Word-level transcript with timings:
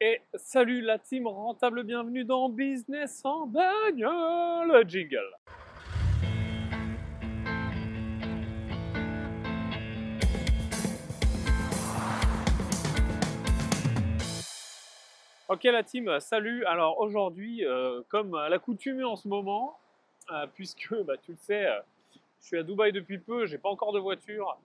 Et 0.00 0.20
salut 0.36 0.80
la 0.80 0.96
team 0.96 1.26
rentable, 1.26 1.82
bienvenue 1.82 2.22
dans 2.24 2.48
Business 2.48 3.20
en 3.24 3.48
bagnole, 3.48 4.88
jingle. 4.88 5.18
Ok 15.48 15.64
la 15.64 15.82
team, 15.82 16.20
salut. 16.20 16.64
Alors 16.66 17.00
aujourd'hui, 17.00 17.64
euh, 17.64 18.00
comme 18.08 18.36
à 18.36 18.48
l'accoutumée 18.48 19.02
en 19.02 19.16
ce 19.16 19.26
moment, 19.26 19.80
euh, 20.30 20.46
puisque 20.54 20.94
bah, 21.02 21.14
tu 21.20 21.32
le 21.32 21.38
sais, 21.38 21.66
euh, 21.66 21.80
je 22.40 22.46
suis 22.46 22.58
à 22.58 22.62
Dubaï 22.62 22.92
depuis 22.92 23.18
peu, 23.18 23.46
j'ai 23.46 23.58
pas 23.58 23.68
encore 23.68 23.92
de 23.92 23.98
voiture, 23.98 24.60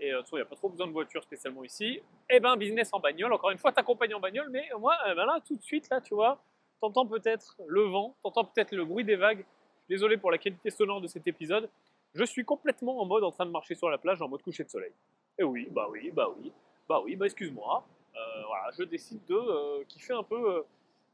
et 0.00 0.08
il 0.08 0.34
n'y 0.34 0.40
a 0.40 0.44
pas 0.44 0.56
trop 0.56 0.68
besoin 0.68 0.86
de 0.86 0.92
voiture 0.92 1.22
spécialement 1.22 1.64
ici, 1.64 1.84
et 1.84 2.02
eh 2.30 2.40
ben 2.40 2.56
business 2.56 2.90
en 2.92 3.00
bagnole, 3.00 3.32
encore 3.32 3.50
une 3.50 3.58
fois 3.58 3.72
t'accompagnes 3.72 4.14
en 4.14 4.20
bagnole, 4.20 4.48
mais 4.50 4.68
moi 4.78 4.96
eh 5.10 5.14
ben 5.14 5.26
là 5.26 5.38
tout 5.46 5.56
de 5.56 5.62
suite 5.62 5.88
là 5.90 6.00
tu 6.00 6.14
vois, 6.14 6.42
t'entends 6.80 7.06
peut-être 7.06 7.56
le 7.66 7.82
vent, 7.82 8.16
t'entends 8.22 8.44
peut-être 8.44 8.72
le 8.72 8.84
bruit 8.84 9.04
des 9.04 9.16
vagues, 9.16 9.44
désolé 9.88 10.16
pour 10.16 10.30
la 10.30 10.38
qualité 10.38 10.70
sonore 10.70 11.00
de 11.00 11.06
cet 11.06 11.26
épisode, 11.26 11.68
je 12.14 12.24
suis 12.24 12.44
complètement 12.44 13.00
en 13.00 13.06
mode 13.06 13.24
en 13.24 13.30
train 13.30 13.46
de 13.46 13.50
marcher 13.50 13.74
sur 13.74 13.88
la 13.88 13.98
plage 13.98 14.20
en 14.20 14.28
mode 14.28 14.42
coucher 14.42 14.64
de 14.64 14.68
soleil. 14.68 14.92
Et 15.38 15.44
oui, 15.44 15.68
bah 15.70 15.88
oui, 15.90 16.10
bah 16.10 16.28
oui, 16.36 16.52
bah 16.88 17.00
oui, 17.02 17.16
bah 17.16 17.26
excuse-moi, 17.26 17.84
euh, 18.14 18.42
voilà, 18.46 18.70
je 18.76 18.82
décide 18.84 19.24
de 19.26 19.34
euh, 19.34 19.84
kiffer 19.88 20.12
un 20.12 20.22
peu 20.22 20.64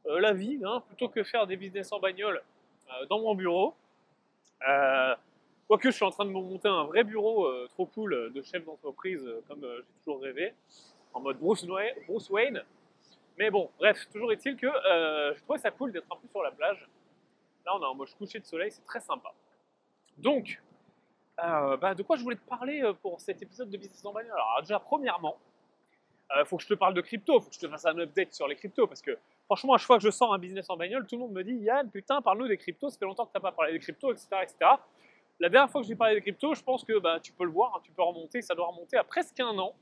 euh, 0.07 0.19
la 0.19 0.33
vie, 0.33 0.59
hein, 0.63 0.83
plutôt 0.87 1.07
que 1.07 1.23
faire 1.23 1.47
des 1.47 1.55
business 1.55 1.91
en 1.91 1.99
bagnole 1.99 2.41
dans 3.09 3.19
mon 3.19 3.35
bureau. 3.35 3.75
Quoique 5.69 5.91
je 5.91 5.95
suis 5.95 6.03
en 6.03 6.09
train 6.09 6.25
de 6.25 6.31
me 6.31 6.41
monter 6.41 6.67
un 6.67 6.85
vrai 6.85 7.03
bureau 7.03 7.47
trop 7.67 7.85
cool 7.85 8.33
de 8.33 8.41
chef 8.41 8.65
d'entreprise 8.65 9.23
comme 9.47 9.61
j'ai 9.61 9.93
toujours 10.03 10.19
rêvé, 10.19 10.55
en 11.13 11.19
mode 11.21 11.37
Bruce, 11.37 11.63
Wayne. 12.31 12.63
Mais 13.37 13.51
bon, 13.51 13.69
bref, 13.77 14.09
toujours 14.11 14.31
est-il 14.31 14.55
que 14.55 14.65
je 14.65 15.39
trouvais 15.43 15.59
ça 15.59 15.69
cool 15.69 15.91
d'être 15.91 16.11
un 16.11 16.15
peu 16.15 16.27
sur 16.27 16.41
la 16.41 16.49
plage. 16.49 16.89
Là, 17.67 17.75
on 17.75 17.81
est 17.83 17.85
en 17.85 17.93
mode 17.93 18.09
coucher 18.15 18.39
de 18.39 18.45
soleil, 18.45 18.71
c'est 18.71 18.83
très 18.83 18.99
sympa. 18.99 19.31
Donc, 20.17 20.59
bah, 21.37 21.93
de 21.93 22.01
quoi 22.01 22.17
je 22.17 22.23
voulais 22.23 22.37
te 22.37 22.49
parler 22.49 22.81
pour 23.03 23.21
cet 23.21 23.39
épisode 23.43 23.69
de 23.69 23.77
Business 23.77 24.03
en 24.03 24.11
bagnole? 24.11 24.33
Alors, 24.33 24.61
déjà, 24.61 24.79
premièrement, 24.79 25.37
il 26.31 26.39
euh, 26.39 26.45
faut 26.45 26.57
que 26.57 26.63
je 26.63 26.67
te 26.67 26.73
parle 26.75 26.93
de 26.93 27.01
crypto, 27.01 27.39
il 27.39 27.43
faut 27.43 27.49
que 27.49 27.55
je 27.55 27.59
te 27.59 27.67
fasse 27.67 27.85
un 27.85 27.97
update 27.97 28.33
sur 28.33 28.47
les 28.47 28.55
cryptos, 28.55 28.85
parce 28.85 29.01
que 29.01 29.17
franchement, 29.45 29.73
à 29.73 29.77
chaque 29.77 29.87
fois 29.87 29.97
que 29.97 30.03
je 30.03 30.11
sors 30.11 30.33
un 30.33 30.37
business 30.37 30.69
en 30.69 30.77
bagnole, 30.77 31.07
tout 31.07 31.15
le 31.15 31.21
monde 31.21 31.31
me 31.31 31.43
dit 31.43 31.55
Yann, 31.55 31.89
putain, 31.89 32.21
parle-nous 32.21 32.47
des 32.47 32.57
cryptos, 32.57 32.89
ça 32.89 32.99
fait 32.99 33.05
longtemps 33.05 33.25
que 33.25 33.31
tu 33.31 33.37
n'as 33.37 33.41
pas 33.41 33.51
parlé 33.51 33.73
des 33.73 33.79
cryptos, 33.79 34.11
etc., 34.11 34.27
etc. 34.43 34.71
La 35.39 35.49
dernière 35.49 35.69
fois 35.69 35.81
que 35.81 35.87
j'ai 35.87 35.95
parlé 35.95 36.15
des 36.15 36.21
cryptos, 36.21 36.53
je 36.55 36.63
pense 36.63 36.83
que 36.83 36.99
bah, 36.99 37.19
tu 37.21 37.31
peux 37.31 37.45
le 37.45 37.51
voir, 37.51 37.73
hein, 37.75 37.81
tu 37.83 37.91
peux 37.91 38.03
remonter, 38.03 38.41
ça 38.41 38.55
doit 38.55 38.67
remonter 38.67 38.97
à 38.97 39.03
presque 39.03 39.39
un 39.39 39.57
an, 39.57 39.75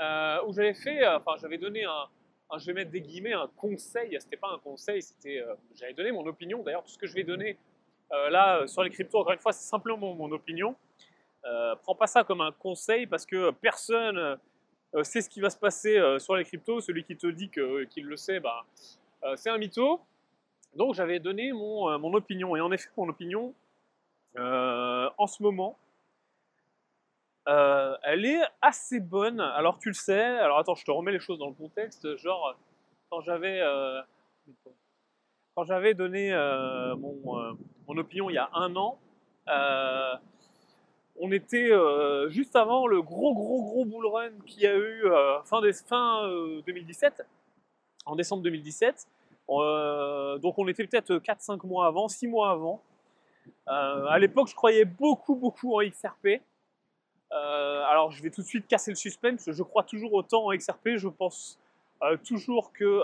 euh, 0.00 0.44
où 0.46 0.52
j'avais 0.52 0.74
fait, 0.74 1.04
euh, 1.04 1.16
enfin, 1.16 1.32
j'avais 1.40 1.58
donné 1.58 1.84
un, 1.84 2.58
je 2.58 2.66
vais 2.66 2.74
mettre 2.74 2.90
des 2.90 3.00
guillemets, 3.00 3.32
un 3.32 3.50
conseil, 3.56 4.16
c'était 4.20 4.36
pas 4.36 4.50
un 4.52 4.58
conseil, 4.58 5.02
c'était, 5.02 5.42
j'avais 5.74 5.94
donné 5.94 6.12
mon 6.12 6.26
opinion, 6.26 6.62
d'ailleurs, 6.62 6.82
tout 6.82 6.90
ce 6.90 6.98
que 6.98 7.06
je 7.06 7.14
vais 7.14 7.24
donner 7.24 7.58
là 8.10 8.66
sur 8.66 8.82
les 8.82 8.90
cryptos, 8.90 9.18
encore 9.18 9.32
une 9.32 9.38
fois, 9.38 9.52
c'est 9.52 9.68
simplement 9.68 10.14
mon, 10.14 10.32
opinion. 10.32 10.74
prends 11.82 11.94
pas 11.94 12.06
ça 12.06 12.24
comme 12.24 12.40
un 12.40 12.52
conseil 12.52 13.06
parce 13.06 13.26
que 13.26 13.50
personne 13.50 14.38
euh, 14.94 15.02
c'est 15.04 15.20
ce 15.20 15.28
qui 15.28 15.40
va 15.40 15.50
se 15.50 15.58
passer 15.58 15.98
euh, 15.98 16.18
sur 16.18 16.36
les 16.36 16.44
cryptos. 16.44 16.80
Celui 16.80 17.04
qui 17.04 17.16
te 17.16 17.26
dit 17.26 17.50
qu'il 17.50 18.04
le 18.04 18.16
sait, 18.16 18.40
bah, 18.40 18.64
euh, 19.24 19.34
c'est 19.36 19.50
un 19.50 19.58
mytho. 19.58 20.00
Donc 20.74 20.94
j'avais 20.94 21.18
donné 21.18 21.52
mon, 21.52 21.98
mon, 21.98 22.14
opinion. 22.14 22.56
Et 22.56 22.60
en 22.60 22.70
effet, 22.72 22.88
mon 22.96 23.08
opinion, 23.08 23.54
en 24.38 25.26
ce 25.26 25.42
moment, 25.42 25.78
elle 27.46 28.24
est 28.24 28.42
assez 28.62 29.00
bonne. 29.00 29.40
Alors 29.40 29.78
tu 29.78 29.88
le 29.88 29.94
sais. 29.94 30.20
Alors 30.20 30.58
attends, 30.58 30.74
je 30.74 30.84
te 30.84 30.90
remets 30.90 31.12
les 31.12 31.20
choses 31.20 31.38
dans 31.38 31.48
le 31.48 31.54
contexte. 31.54 32.16
Genre, 32.16 32.56
quand 33.10 33.20
j'avais 33.20 33.62
quand 35.54 35.64
j'avais 35.64 35.94
donné 35.94 36.32
mon, 36.98 37.56
mon, 37.86 37.96
opinion 37.96 38.30
il 38.30 38.34
y 38.34 38.38
a 38.38 38.48
un 38.54 38.76
an, 38.76 38.98
on 41.20 41.32
était 41.32 41.70
euh, 41.72 42.28
juste 42.28 42.56
avant 42.56 42.86
le 42.86 43.02
gros 43.02 43.34
gros 43.34 43.62
gros 43.62 43.84
bull 43.84 44.06
run 44.06 44.30
qu'il 44.46 44.62
y 44.62 44.66
a 44.66 44.76
eu 44.76 45.04
euh, 45.04 45.42
fin, 45.42 45.60
fin 45.86 46.28
2017, 46.66 47.14
euh, 47.20 47.22
en 48.06 48.16
décembre 48.16 48.42
2017. 48.42 49.06
donc 49.48 50.58
on 50.58 50.68
était 50.68 50.86
peut-être 50.86 51.16
4-5 51.16 51.66
mois 51.66 51.86
avant, 51.86 52.08
6 52.08 52.26
mois 52.28 52.50
avant. 52.50 52.82
À 53.68 54.18
l'époque, 54.18 54.48
je 54.48 54.54
croyais 54.54 54.84
beaucoup 54.84 55.34
beaucoup 55.36 55.78
en 55.78 55.82
XRP. 55.82 56.40
alors 57.30 58.10
je 58.10 58.22
vais 58.22 58.30
tout 58.30 58.42
de 58.42 58.46
suite 58.46 58.66
casser 58.66 58.90
le 58.90 58.96
suspense. 58.96 59.50
Je 59.50 59.62
crois 59.62 59.84
toujours 59.84 60.14
autant 60.14 60.46
en 60.46 60.56
XRP. 60.56 60.96
Je 60.96 61.08
pense 61.08 61.58
toujours 62.26 62.72
que 62.72 63.02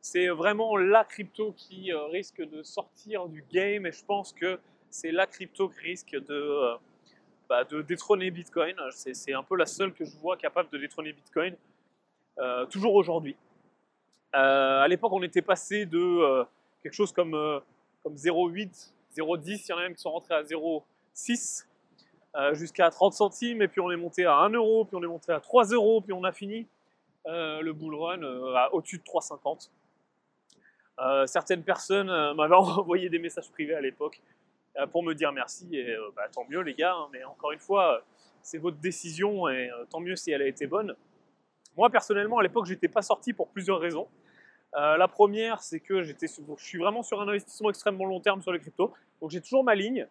c'est 0.00 0.28
vraiment 0.28 0.76
la 0.76 1.04
crypto 1.04 1.52
qui 1.56 1.92
risque 2.12 2.42
de 2.42 2.62
sortir 2.62 3.26
du 3.28 3.44
game 3.50 3.86
et 3.86 3.92
je 3.92 4.04
pense 4.04 4.32
que 4.32 4.58
c'est 4.90 5.12
la 5.12 5.26
crypto 5.26 5.68
qui 5.68 5.80
risque 5.80 6.16
de 6.16 6.76
bah, 7.48 7.64
détrôner 7.86 8.30
Bitcoin. 8.30 8.74
C'est 8.90 9.32
un 9.32 9.42
peu 9.42 9.56
la 9.56 9.66
seule 9.66 9.92
que 9.92 10.04
je 10.04 10.16
vois 10.18 10.36
capable 10.36 10.68
de 10.70 10.78
détrôner 10.78 11.12
Bitcoin, 11.12 11.54
euh, 12.38 12.66
toujours 12.66 12.94
aujourd'hui. 12.94 13.36
Euh, 14.34 14.80
à 14.80 14.88
l'époque, 14.88 15.12
on 15.12 15.22
était 15.22 15.42
passé 15.42 15.86
de 15.86 15.98
euh, 15.98 16.44
quelque 16.82 16.92
chose 16.92 17.12
comme 17.12 17.32
0,8, 18.04 18.92
0,10, 19.16 19.64
il 19.66 19.70
y 19.70 19.72
en 19.72 19.78
a 19.78 19.82
même 19.82 19.94
qui 19.94 20.02
sont 20.02 20.10
rentrés 20.10 20.34
à 20.34 20.42
0,6 20.42 21.66
jusqu'à 22.52 22.90
30 22.90 23.14
centimes, 23.14 23.62
et 23.62 23.68
puis 23.68 23.80
on 23.80 23.90
est 23.90 23.96
monté 23.96 24.26
à 24.26 24.36
1 24.36 24.50
euro, 24.50 24.84
puis 24.84 24.96
on 24.96 25.02
est 25.02 25.06
monté 25.06 25.32
à 25.32 25.40
3 25.40 25.66
euros, 25.66 26.02
puis 26.02 26.12
on 26.12 26.22
a 26.22 26.32
fini 26.32 26.66
le 27.24 27.72
bull 27.72 27.94
run 27.94 28.22
au-dessus 28.72 28.98
de 28.98 29.02
3,50. 29.02 29.70
certaines 31.26 31.62
personnes 31.62 32.08
m'avaient 32.34 32.54
envoyé 32.54 33.08
des 33.08 33.18
messages 33.18 33.50
privés 33.50 33.74
à 33.74 33.80
l'époque 33.80 34.20
euh, 34.78 34.86
pour 34.86 35.02
me 35.02 35.14
dire 35.14 35.32
merci. 35.32 35.68
Et 35.72 35.90
euh, 35.90 36.10
bah, 36.14 36.28
tant 36.32 36.44
mieux 36.48 36.60
les 36.60 36.74
gars, 36.74 36.94
hein, 36.94 37.08
mais 37.12 37.24
encore 37.24 37.52
une 37.52 37.58
fois, 37.58 38.02
c'est 38.42 38.58
votre 38.58 38.76
décision 38.78 39.48
et 39.48 39.70
euh, 39.70 39.84
tant 39.90 40.00
mieux 40.00 40.16
si 40.16 40.30
elle 40.30 40.42
a 40.42 40.46
été 40.46 40.66
bonne. 40.66 40.94
Moi 41.76 41.90
personnellement, 41.90 42.38
à 42.38 42.42
l'époque, 42.42 42.66
j'étais 42.66 42.88
pas 42.88 43.02
sorti 43.02 43.32
pour 43.32 43.48
plusieurs 43.48 43.80
raisons. 43.80 44.08
La 44.76 45.08
première, 45.08 45.62
c'est 45.62 45.80
que 45.80 46.02
je 46.02 46.12
suis 46.58 46.78
vraiment 46.78 47.02
sur 47.02 47.20
un 47.20 47.28
investissement 47.28 47.70
extrêmement 47.70 48.04
long 48.04 48.20
terme 48.20 48.42
sur 48.42 48.52
les 48.52 48.60
cryptos. 48.60 48.92
Donc 49.20 49.30
j'ai 49.30 49.40
toujours 49.40 49.64
ma 49.64 49.74
ligne. 49.74 50.06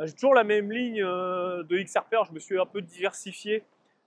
J'ai 0.00 0.12
toujours 0.12 0.34
la 0.34 0.44
même 0.44 0.70
ligne 0.70 1.00
de 1.00 1.82
XRP. 1.82 2.14
je 2.26 2.32
me 2.32 2.38
suis 2.38 2.60
un 2.60 2.66
peu 2.66 2.82
diversifié, 2.82 3.64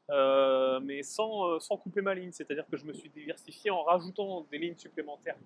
mais 0.10 1.02
sans, 1.02 1.60
couper 1.82 2.02
ma 2.02 2.14
ligne. 2.14 2.32
C'est-à-dire 2.32 2.66
que 2.70 2.78
je 2.78 2.86
me 2.86 2.94
suis 2.94 3.10
diversifié 3.10 3.72
en 3.72 3.82
rajoutant 3.84 4.46
des 4.52 4.60
lignes 4.60 4.78
supplémentaires. 4.78 5.38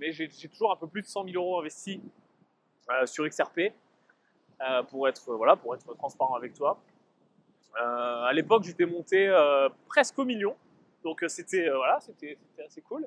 mais 0.00 0.10
j'ai 0.10 0.28
toujours 0.48 0.72
un 0.72 0.76
peu 0.76 0.88
plus 0.88 1.02
de 1.02 1.06
100 1.06 1.24
000 1.26 1.36
euros 1.36 1.60
investis 1.60 2.00
euh, 2.90 3.06
sur 3.06 3.28
XRP 3.28 3.72
euh, 4.60 4.82
pour 4.82 5.08
être 5.08 5.34
voilà 5.34 5.54
pour 5.54 5.74
être 5.74 5.94
transparent 5.94 6.34
avec 6.34 6.52
toi. 6.52 6.80
Euh, 7.80 8.24
à 8.24 8.32
l'époque, 8.32 8.64
j'étais 8.64 8.86
monté 8.86 9.32
presque 9.86 10.18
au 10.18 10.24
million, 10.24 10.56
donc 11.02 11.24
c'était 11.28 11.68
voilà, 11.70 12.00
c'était 12.00 12.38
assez 12.64 12.80
cool. 12.82 13.06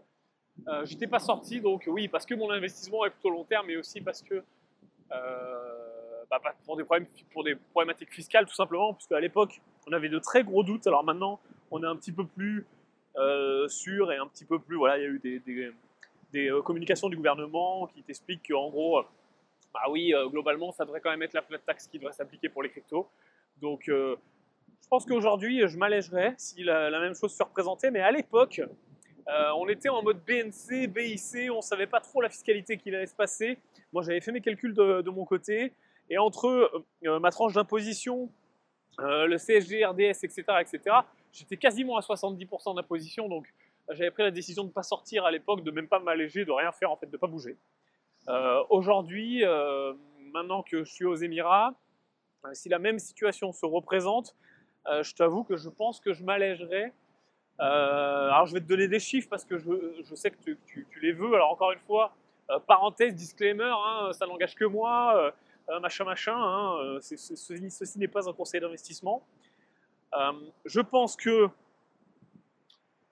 j'étais 0.83 1.07
pas 1.07 1.19
sorti, 1.19 1.61
donc 1.61 1.83
oui, 1.87 2.07
parce 2.07 2.25
que 2.25 2.35
mon 2.35 2.49
investissement 2.49 3.05
est 3.05 3.09
plutôt 3.09 3.29
long 3.29 3.43
terme, 3.43 3.67
mais 3.67 3.77
aussi 3.77 4.01
parce 4.01 4.21
que 4.21 4.43
bah, 5.09 6.41
pour, 6.65 6.75
des 6.75 6.83
problèmes, 6.83 7.07
pour 7.31 7.43
des 7.43 7.55
problématiques 7.55 8.11
fiscales, 8.11 8.45
tout 8.45 8.55
simplement, 8.55 8.93
puisque 8.93 9.11
à 9.11 9.19
l'époque, 9.19 9.61
on 9.87 9.93
avait 9.93 10.09
de 10.09 10.19
très 10.19 10.43
gros 10.43 10.63
doutes. 10.63 10.87
Alors 10.87 11.03
maintenant, 11.03 11.39
on 11.71 11.83
est 11.83 11.87
un 11.87 11.95
petit 11.95 12.11
peu 12.11 12.25
plus 12.25 12.65
sûr 13.67 14.11
et 14.11 14.17
un 14.17 14.27
petit 14.27 14.45
peu 14.45 14.59
plus. 14.59 14.75
Voilà, 14.75 14.97
il 14.97 15.01
y 15.01 15.05
a 15.05 15.09
eu 15.09 15.19
des, 15.19 15.71
des, 16.31 16.61
communications 16.63 17.09
du 17.09 17.15
gouvernement 17.15 17.87
qui 17.87 18.03
t'expliquent 18.03 18.49
qu'en 18.49 18.69
gros, 18.69 19.03
bah 19.75 19.81
oui, 19.89 20.13
euh, 20.13 20.29
globalement, 20.29 20.71
ça 20.71 20.85
devrait 20.85 21.01
quand 21.01 21.09
même 21.09 21.21
être 21.21 21.33
la 21.33 21.41
flat 21.41 21.57
tax 21.57 21.87
qui 21.87 21.99
devrait 21.99 22.13
s'appliquer 22.13 22.47
pour 22.47 22.63
les 22.63 22.69
cryptos. 22.69 23.09
Donc, 23.61 23.89
euh, 23.89 24.15
je 24.81 24.87
pense 24.87 25.05
qu'aujourd'hui, 25.05 25.67
je 25.67 25.77
m'allégerais 25.77 26.35
si 26.37 26.63
la, 26.63 26.99
même 26.99 27.15
chose 27.15 27.35
se 27.35 27.43
représentait, 27.43 27.91
mais 27.91 28.01
à 28.01 28.11
l'époque, 28.11 28.61
euh, 29.27 29.49
on 29.57 29.67
était 29.67 29.89
en 29.89 30.03
mode 30.03 30.19
BNC, 30.25 30.87
BIC, 30.87 31.51
on 31.51 31.57
ne 31.57 31.61
savait 31.61 31.87
pas 31.87 31.99
trop 31.99 32.21
la 32.21 32.29
fiscalité 32.29 32.77
qui 32.77 32.89
allait 32.89 33.07
se 33.07 33.15
passer. 33.15 33.57
Moi, 33.93 34.03
j'avais 34.03 34.21
fait 34.21 34.31
mes 34.31 34.41
calculs 34.41 34.73
de, 34.73 35.09
mon 35.09 35.25
côté, 35.25 35.73
et 36.09 36.17
entre 36.17 36.71
ma 37.01 37.31
tranche 37.31 37.53
d'imposition, 37.53 38.29
le 38.99 39.37
CSG, 39.37 39.85
RDS, 39.85 40.23
etc., 40.23 40.43
etc., 40.61 40.97
j'étais 41.31 41.57
quasiment 41.57 41.97
à 41.97 42.01
70% 42.01 42.75
d'imposition, 42.75 43.27
donc 43.27 43.51
j'avais 43.89 44.11
pris 44.11 44.23
la 44.23 44.31
décision 44.31 44.63
de 44.63 44.69
ne 44.69 44.73
pas 44.73 44.83
sortir 44.83 45.25
à 45.25 45.31
l'époque, 45.31 45.63
de 45.63 45.71
même 45.71 45.87
pas 45.87 45.99
m'alléger, 45.99 46.45
de 46.45 46.51
rien 46.51 46.71
faire, 46.71 46.91
en 46.91 46.95
fait, 46.95 47.05
de 47.07 47.11
ne 47.11 47.17
pas 47.17 47.27
bouger. 47.27 47.57
Euh, 48.27 48.63
aujourd'hui, 48.69 49.45
euh, 49.45 49.93
maintenant 50.33 50.63
que 50.63 50.83
je 50.83 50.91
suis 50.91 51.05
aux 51.05 51.15
Émirats, 51.15 51.73
euh, 52.45 52.49
si 52.53 52.69
la 52.69 52.79
même 52.79 52.97
situation 52.97 53.51
se 53.51 53.65
représente, 53.65 54.35
je 54.87 55.13
t'avoue 55.13 55.43
que 55.43 55.55
je 55.55 55.69
pense 55.69 55.99
que 55.99 56.13
je 56.13 56.23
m'allégerai. 56.23 56.93
alors 57.59 58.45
je 58.45 58.53
vais 58.53 58.61
te 58.61 58.67
donner 58.67 58.87
des 58.87 58.99
chiffres 58.99 59.27
parce 59.29 59.45
que 59.45 59.57
je, 59.57 60.15
sais 60.15 60.31
que 60.31 60.37
tu, 60.65 60.87
les 61.01 61.11
veux. 61.11 61.33
Alors 61.33 61.51
encore 61.51 61.71
une 61.71 61.79
fois, 61.79 62.15
parenthèse, 62.67 63.15
disclaimer, 63.15 63.71
hein, 63.71 64.11
ça 64.13 64.27
n'engage 64.27 64.55
que 64.55 64.65
moi, 64.65 65.33
machin 65.81 66.05
machin. 66.05 66.35
Hein, 66.37 66.97
ceci, 67.01 67.99
n'est 67.99 68.07
pas 68.07 68.29
un 68.29 68.33
conseil 68.33 68.61
d'investissement. 68.61 69.23
je 70.65 70.81
pense 70.81 71.15
que 71.15 71.49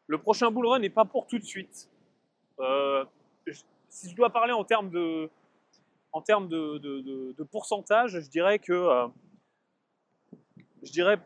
le 0.07 0.17
prochain 0.17 0.51
bull 0.51 0.67
run 0.67 0.79
n'est 0.79 0.89
pas 0.89 1.05
pour 1.05 1.27
tout 1.27 1.39
de 1.39 1.43
suite. 1.43 1.89
Euh, 2.59 3.05
si 3.89 4.09
je 4.09 4.15
dois 4.15 4.29
parler 4.29 4.53
en 4.53 4.63
termes 4.63 4.89
de, 4.89 5.29
de, 6.11 7.43
pourcentage, 7.43 8.19
je 8.19 8.29
dirais 8.29 8.59
que 8.59 8.73
euh, 8.73 9.07
je 10.83 10.91
dirais 10.91 11.19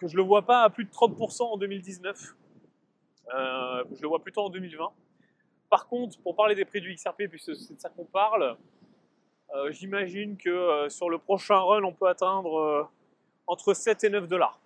que 0.00 0.08
je 0.08 0.16
le 0.16 0.22
vois 0.22 0.42
pas 0.42 0.62
à 0.62 0.70
plus 0.70 0.84
de 0.84 0.90
30% 0.90 1.42
en 1.42 1.56
2019. 1.56 2.34
Euh, 3.34 3.84
je 3.94 4.02
le 4.02 4.08
vois 4.08 4.22
plutôt 4.22 4.42
en 4.42 4.50
2020. 4.50 4.90
Par 5.68 5.86
contre, 5.86 6.18
pour 6.20 6.34
parler 6.34 6.54
des 6.54 6.64
prix 6.64 6.80
du 6.80 6.94
XRP, 6.94 7.28
puisque 7.28 7.54
c'est 7.54 7.74
de 7.74 7.80
ça 7.80 7.90
qu'on 7.90 8.04
parle, 8.04 8.56
euh, 9.54 9.70
j'imagine 9.70 10.36
que 10.36 10.88
sur 10.88 11.10
le 11.10 11.18
prochain 11.18 11.58
run, 11.58 11.84
on 11.84 11.92
peut 11.92 12.08
atteindre 12.08 12.90
entre 13.46 13.74
7 13.74 14.04
et 14.04 14.10
9 14.10 14.26
dollars. 14.26 14.58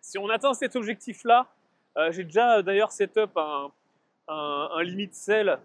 Si 0.00 0.18
on 0.18 0.28
atteint 0.30 0.54
cet 0.54 0.76
objectif-là, 0.76 1.48
j'ai 2.10 2.24
déjà 2.24 2.62
d'ailleurs 2.62 2.92
setup 2.92 3.36
un, 3.36 3.70
un, 4.28 4.68
un 4.74 4.82
limit 4.82 5.08
sell 5.12 5.58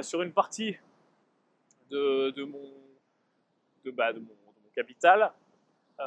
sur 0.00 0.22
une 0.22 0.32
partie 0.32 0.76
de, 1.92 3.90
bah, 3.90 4.12
de, 4.12 4.20
mon, 4.20 4.28
capital, 4.74 5.32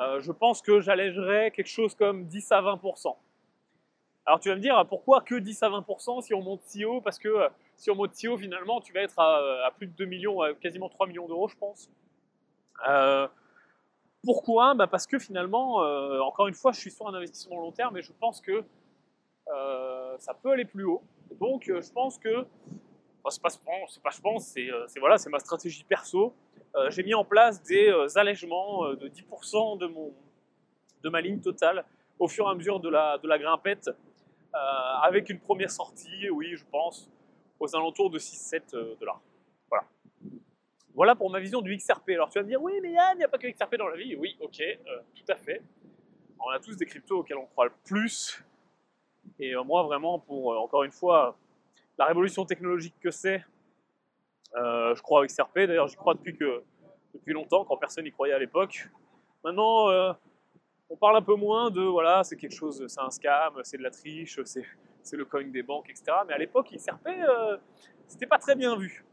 euh, 0.02 0.20
je 0.20 0.32
pense 0.32 0.62
que 0.62 0.80
j'allégerais 0.80 1.52
quelque 1.52 1.70
chose 1.70 1.96
comme 1.96 2.26
10 2.26 2.52
à 2.52 2.62
20%. 2.62 3.16
Alors 4.26 4.40
tu 4.40 4.50
vas 4.50 4.56
me 4.56 4.62
dire, 4.62 4.84
pourquoi 4.90 5.22
que 5.22 5.36
10 5.36 5.64
à 5.64 5.70
20% 5.70 6.22
si 6.22 6.34
on 6.34 6.42
monte 6.42 6.62
si 6.64 6.84
haut? 6.86 7.02
Parce 7.02 7.20
que 7.20 7.28
euh, 7.28 7.50
si 7.78 7.92
on 7.92 7.96
monte 7.96 8.16
si 8.16 8.28
haut, 8.28 8.38
finalement, 8.38 8.82
tu 8.82 8.94
vas 8.94 9.02
être 9.02 9.20
à, 9.20 9.72
plus 9.78 9.88
de 9.88 9.94
2 9.94 10.06
millions, 10.06 10.40
quasiment 10.62 10.90
3 10.90 11.08
millions 11.08 11.28
d'euros, 11.28 11.48
je 11.48 11.58
pense. 11.58 11.90
Euh, 12.88 13.28
pourquoi? 14.24 14.74
Bah 14.74 14.88
Parce 14.88 15.06
que 15.06 15.20
finalement, 15.20 15.76
encore 16.26 16.48
une 16.48 16.56
fois, 16.56 16.72
je 16.72 16.80
suis 16.80 16.90
sur 16.90 17.08
un 17.08 17.14
investissement 17.14 17.60
long 17.60 17.72
terme 17.72 17.98
et 17.98 18.02
je 18.02 18.12
pense 18.14 18.42
que 18.42 18.64
ça 20.18 20.34
peut 20.34 20.52
aller 20.52 20.66
plus 20.66 20.86
haut. 20.86 21.04
Donc 21.40 21.66
je 21.68 21.92
pense 21.92 22.18
que 22.18 22.48
c'est 23.30 23.42
pas, 23.42 23.50
je 24.12 24.22
pense, 24.22 24.54
euh, 24.58 24.86
c'est 24.88 25.00
voilà, 25.00 25.16
ma 25.30 25.40
stratégie 25.40 25.84
perso. 25.84 26.34
Euh, 26.76 26.90
j'ai 26.92 27.04
mis 27.04 27.14
en 27.14 27.24
place 27.24 27.62
des 27.64 27.88
euh, 27.90 28.08
allègements 28.16 28.94
de 28.94 29.08
10% 29.08 29.78
de, 29.78 29.88
mon, 29.88 30.14
de 31.04 31.10
ma 31.10 31.22
ligne 31.22 31.40
totale 31.40 31.86
au 32.20 32.28
fur 32.28 32.48
et 32.48 32.50
à 32.50 32.56
mesure 32.56 32.80
de 32.80 32.90
la, 32.90 33.18
de 33.18 33.28
la 33.28 33.38
grimpette, 33.38 33.90
avec 35.02 35.30
une 35.30 35.40
première 35.40 35.70
sortie, 35.70 36.30
oui, 36.30 36.56
je 36.56 36.64
pense, 36.72 37.12
aux 37.60 37.76
alentours 37.76 38.10
de 38.10 38.18
6-7 38.18 38.98
dollars. 38.98 39.20
Voilà. 39.70 39.84
Voilà 40.94 41.14
pour 41.14 41.30
ma 41.30 41.42
vision 41.42 41.60
du 41.60 41.76
XRP. 41.76 42.12
Alors 42.12 42.30
tu 42.30 42.40
vas 42.40 42.44
me 42.44 42.48
dire, 42.48 42.64
oui, 42.64 42.80
mais 42.82 42.94
Yann, 42.94 43.16
il 43.16 43.18
n'y 43.18 43.26
a 43.26 43.28
pas 43.28 43.38
que 43.38 43.48
XRP 43.48 43.76
dans 43.76 43.90
la 43.90 43.98
vie. 43.98 44.16
Oui, 44.16 44.38
ok, 44.40 44.64
tout 45.14 45.26
à 45.30 45.36
fait. 45.36 45.62
On 46.40 46.50
a 46.52 46.60
tous 46.60 46.78
des 46.78 46.86
cryptos 46.86 47.20
auxquels 47.20 47.38
on 47.38 47.48
croit 47.48 47.66
le 47.66 47.74
plus. 47.84 48.42
Et 49.40 49.54
moi, 49.56 49.84
vraiment, 49.84 50.20
pour, 50.20 50.58
encore 50.58 50.86
une 50.86 50.92
fois, 50.92 51.38
la 51.98 52.06
révolution 52.06 52.46
technologique 52.46 52.96
que 53.02 53.12
c'est, 53.12 53.44
euh, 53.44 53.55
je 54.56 55.02
crois 55.02 55.20
avec 55.20 55.32
XRP, 55.32 55.60
d'ailleurs 55.60 55.88
j'y 55.88 55.96
crois 55.96 56.14
depuis, 56.14 56.36
que, 56.36 56.64
depuis 57.14 57.34
longtemps, 57.34 57.66
quand 57.66 57.78
personne 57.78 58.06
n'y 58.06 58.12
croyait 58.12 58.34
à 58.34 58.40
l'époque. 58.40 58.90
Maintenant, 59.44 59.90
euh, 59.90 60.12
on 60.90 60.98
parle 60.98 61.18
un 61.18 61.22
peu 61.22 61.36
moins 61.36 61.70
de, 61.70 61.82
voilà, 61.82 62.24
c'est 62.24 62.36
quelque 62.36 62.56
chose, 62.56 62.84
c'est 62.88 63.00
un 63.00 63.12
scam, 63.12 63.54
c'est 63.64 63.78
de 63.78 63.84
la 63.84 63.92
triche, 63.92 64.40
c'est 64.44 65.18
le 65.18 65.26
coin 65.26 65.44
des 65.44 65.62
banques, 65.62 65.90
etc. 65.90 66.18
Mais 66.28 66.34
à 66.34 66.38
l'époque, 66.38 66.72
XRP, 66.74 67.08
euh, 67.08 67.58
c'était 68.08 68.26
pas 68.26 68.40
très 68.40 68.56
bien 68.56 68.76
vu. 68.76 69.06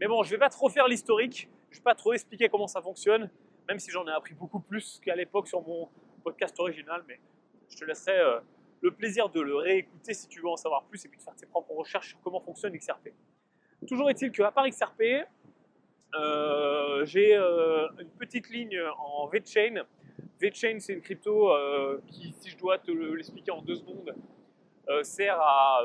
Mais 0.00 0.06
bon, 0.06 0.22
je 0.22 0.30
vais 0.30 0.38
pas 0.38 0.48
trop 0.48 0.68
faire 0.68 0.86
l'historique, 0.86 1.48
je 1.70 1.78
vais 1.78 1.82
pas 1.82 1.94
trop 1.94 2.12
expliquer 2.12 2.48
comment 2.48 2.68
ça 2.68 2.80
fonctionne, 2.80 3.30
même 3.68 3.78
si 3.78 3.90
j'en 3.90 4.06
ai 4.06 4.12
appris 4.12 4.34
beaucoup 4.34 4.60
plus 4.60 5.00
qu'à 5.04 5.16
l'époque 5.16 5.48
sur 5.48 5.60
mon 5.62 5.88
podcast 6.22 6.58
original, 6.60 7.02
mais 7.08 7.18
je 7.68 7.76
te 7.76 7.84
laisserai 7.84 8.20
le 8.80 8.90
plaisir 8.92 9.28
de 9.28 9.40
le 9.40 9.56
réécouter 9.56 10.14
si 10.14 10.28
tu 10.28 10.40
veux 10.40 10.48
en 10.48 10.56
savoir 10.56 10.84
plus 10.84 11.04
et 11.04 11.08
puis 11.08 11.18
de 11.18 11.22
faire 11.22 11.34
tes 11.34 11.46
propres 11.46 11.72
recherches 11.72 12.10
sur 12.10 12.20
comment 12.20 12.40
fonctionne 12.40 12.76
XRP. 12.76 13.08
Toujours 13.86 14.10
est-il 14.10 14.30
qu'à 14.30 14.50
part 14.50 14.68
XRP, 14.68 15.26
euh, 16.14 17.04
j'ai 17.04 17.34
euh, 17.34 17.88
une 17.98 18.10
petite 18.10 18.50
ligne 18.50 18.80
en 18.98 19.26
VeChain. 19.26 19.84
VeChain, 20.40 20.78
c'est 20.78 20.92
une 20.92 21.00
crypto 21.00 21.50
euh, 21.50 22.00
qui, 22.06 22.34
si 22.38 22.50
je 22.50 22.58
dois 22.58 22.78
te 22.78 22.90
l'expliquer 22.90 23.50
en 23.50 23.62
deux 23.62 23.76
secondes, 23.76 24.14
sert 25.02 25.40
à, 25.40 25.80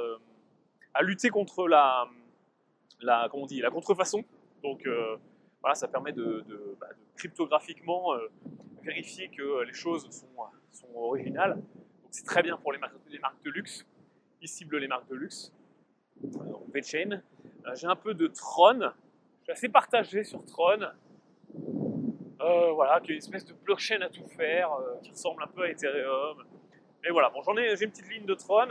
lutter 1.01 1.29
contre 1.29 1.67
la, 1.67 2.07
comment 3.29 3.43
on 3.43 3.45
dit, 3.45 3.61
la 3.61 3.69
contrefaçon. 3.69 4.23
Donc 4.63 4.87
voilà, 5.61 5.75
ça 5.75 5.87
permet 5.87 6.11
de, 6.11 6.43
bah, 6.79 6.87
cryptographiquement 7.15 8.13
vérifier 8.83 9.29
que 9.29 9.63
les 9.63 9.73
choses 9.73 10.09
sont, 10.11 10.27
originales 10.95 11.61
c'est 12.09 12.25
très 12.25 12.41
bien 12.41 12.57
pour 12.57 12.71
les 12.71 12.79
marques, 12.79 13.43
de 13.43 13.51
luxe. 13.51 13.85
Ils 14.41 14.47
ciblent 14.47 14.77
les 14.77 14.87
marques 14.87 15.07
de 15.09 15.15
luxe. 15.15 15.53
Donc 16.21 16.63
VeChain. 16.73 17.21
Euh, 17.67 17.75
j'ai 17.75 17.87
un 17.87 17.95
peu 17.95 18.13
de 18.13 18.27
Tron. 18.27 18.79
Je 18.79 19.43
suis 19.43 19.51
assez 19.51 19.69
partagé 19.69 20.23
sur 20.23 20.43
Tron. 20.45 20.79
Euh, 22.39 22.71
voilà, 22.71 22.99
qui 23.01 23.11
est 23.11 23.15
une 23.15 23.19
espèce 23.19 23.45
de 23.45 23.53
blockchain 23.53 24.01
à 24.01 24.09
tout 24.09 24.27
faire, 24.27 24.71
euh, 24.73 24.95
qui 25.01 25.11
ressemble 25.11 25.43
un 25.43 25.47
peu 25.47 25.63
à 25.63 25.69
Ethereum. 25.69 26.43
Mais 27.03 27.09
voilà, 27.09 27.29
bon, 27.29 27.41
j'en 27.41 27.57
ai, 27.57 27.75
j'ai 27.75 27.85
une 27.85 27.91
petite 27.91 28.09
ligne 28.09 28.25
de 28.25 28.35
Tron. 28.35 28.69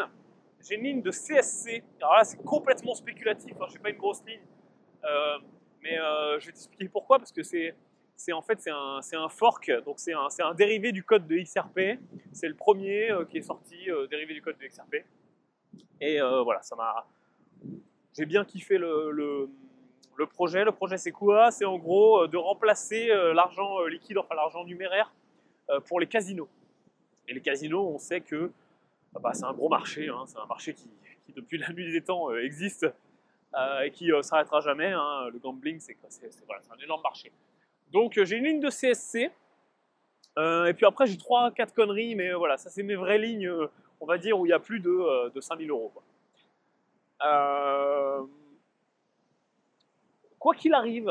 J'ai 0.66 0.76
une 0.76 0.84
ligne 0.84 1.02
de 1.02 1.10
CSC. 1.10 1.82
Alors 2.00 2.14
là, 2.14 2.24
c'est 2.24 2.42
complètement 2.42 2.94
spéculatif. 2.94 3.52
Hein, 3.60 3.66
j'ai 3.70 3.78
pas 3.78 3.90
une 3.90 3.96
grosse 3.96 4.24
ligne. 4.24 4.40
mais 5.82 5.96
je 5.96 6.46
vais 6.46 6.52
t'expliquer 6.52 6.88
pourquoi, 6.88 7.18
parce 7.18 7.32
que 7.32 7.42
c'est 7.42 7.74
c'est 8.18 8.32
en 8.32 8.40
fait 8.40 8.58
c'est 8.62 8.70
un, 8.70 9.00
un, 9.12 9.28
fork, 9.28 9.70
donc 9.84 9.96
c'est 9.98 10.14
un, 10.14 10.28
un, 10.38 10.54
dérivé 10.54 10.90
du 10.90 11.04
code 11.04 11.26
de 11.26 11.36
XRP. 11.36 12.00
C'est 12.32 12.48
le 12.48 12.54
premier 12.54 13.10
qui 13.28 13.38
est 13.38 13.42
sorti 13.42 13.76
dérivé 14.10 14.32
du 14.32 14.40
code 14.40 14.56
de 14.58 14.66
XRP. 14.66 15.04
Et 16.00 16.18
voilà, 16.20 16.62
ça 16.62 16.74
m'a. 16.76 17.06
J'ai 18.16 18.26
bien 18.26 18.44
kiffé 18.44 18.78
le, 18.78 19.48
projet. 20.32 20.64
Le 20.64 20.72
projet 20.72 20.96
c'est 20.96 21.12
quoi? 21.12 21.50
C'est 21.50 21.64
en 21.64 21.78
gros 21.78 22.26
de 22.26 22.36
remplacer 22.36 23.08
l'argent 23.34 23.84
liquide, 23.84 24.18
enfin 24.18 24.34
l'argent 24.34 24.64
numéraire, 24.64 25.12
pour 25.86 26.00
les 26.00 26.06
casinos. 26.06 26.48
Et 27.28 27.34
les 27.34 27.40
casinos, 27.40 27.86
on 27.86 27.98
sait 27.98 28.20
que 28.20 28.50
bah, 29.20 29.32
c'est 29.34 29.44
un 29.44 29.52
gros 29.52 29.68
marché, 29.68 30.08
hein. 30.08 30.24
c'est 30.26 30.38
un 30.38 30.46
marché 30.46 30.74
qui, 30.74 30.88
depuis 31.34 31.58
la 31.58 31.68
nuit 31.72 31.90
des 31.92 32.02
temps 32.02 32.34
existe 32.36 32.86
et 33.84 33.90
qui 33.90 34.08
ne 34.08 34.22
s'arrêtera 34.22 34.60
jamais. 34.60 34.92
Hein. 34.92 35.28
Le 35.32 35.38
gambling, 35.38 35.80
c'est 35.80 35.96
un 35.98 36.84
énorme 36.84 37.02
marché. 37.02 37.32
Donc 37.92 38.18
euh, 38.18 38.24
j'ai 38.24 38.36
une 38.36 38.44
ligne 38.44 38.60
de 38.60 38.70
CSC. 38.70 39.30
Euh, 40.38 40.66
et 40.66 40.74
puis 40.74 40.84
après 40.84 41.06
j'ai 41.06 41.16
3-4 41.16 41.72
conneries, 41.72 42.14
mais 42.14 42.28
euh, 42.28 42.36
voilà, 42.36 42.58
ça 42.58 42.68
c'est 42.68 42.82
mes 42.82 42.94
vraies 42.94 43.18
lignes, 43.18 43.50
on 44.00 44.06
va 44.06 44.18
dire, 44.18 44.38
où 44.38 44.44
il 44.44 44.50
y 44.50 44.52
a 44.52 44.58
plus 44.58 44.80
de, 44.80 45.30
de 45.30 45.40
5000 45.40 45.70
euros. 45.70 45.92
Qu'il 50.54 50.74
arrive, 50.74 51.10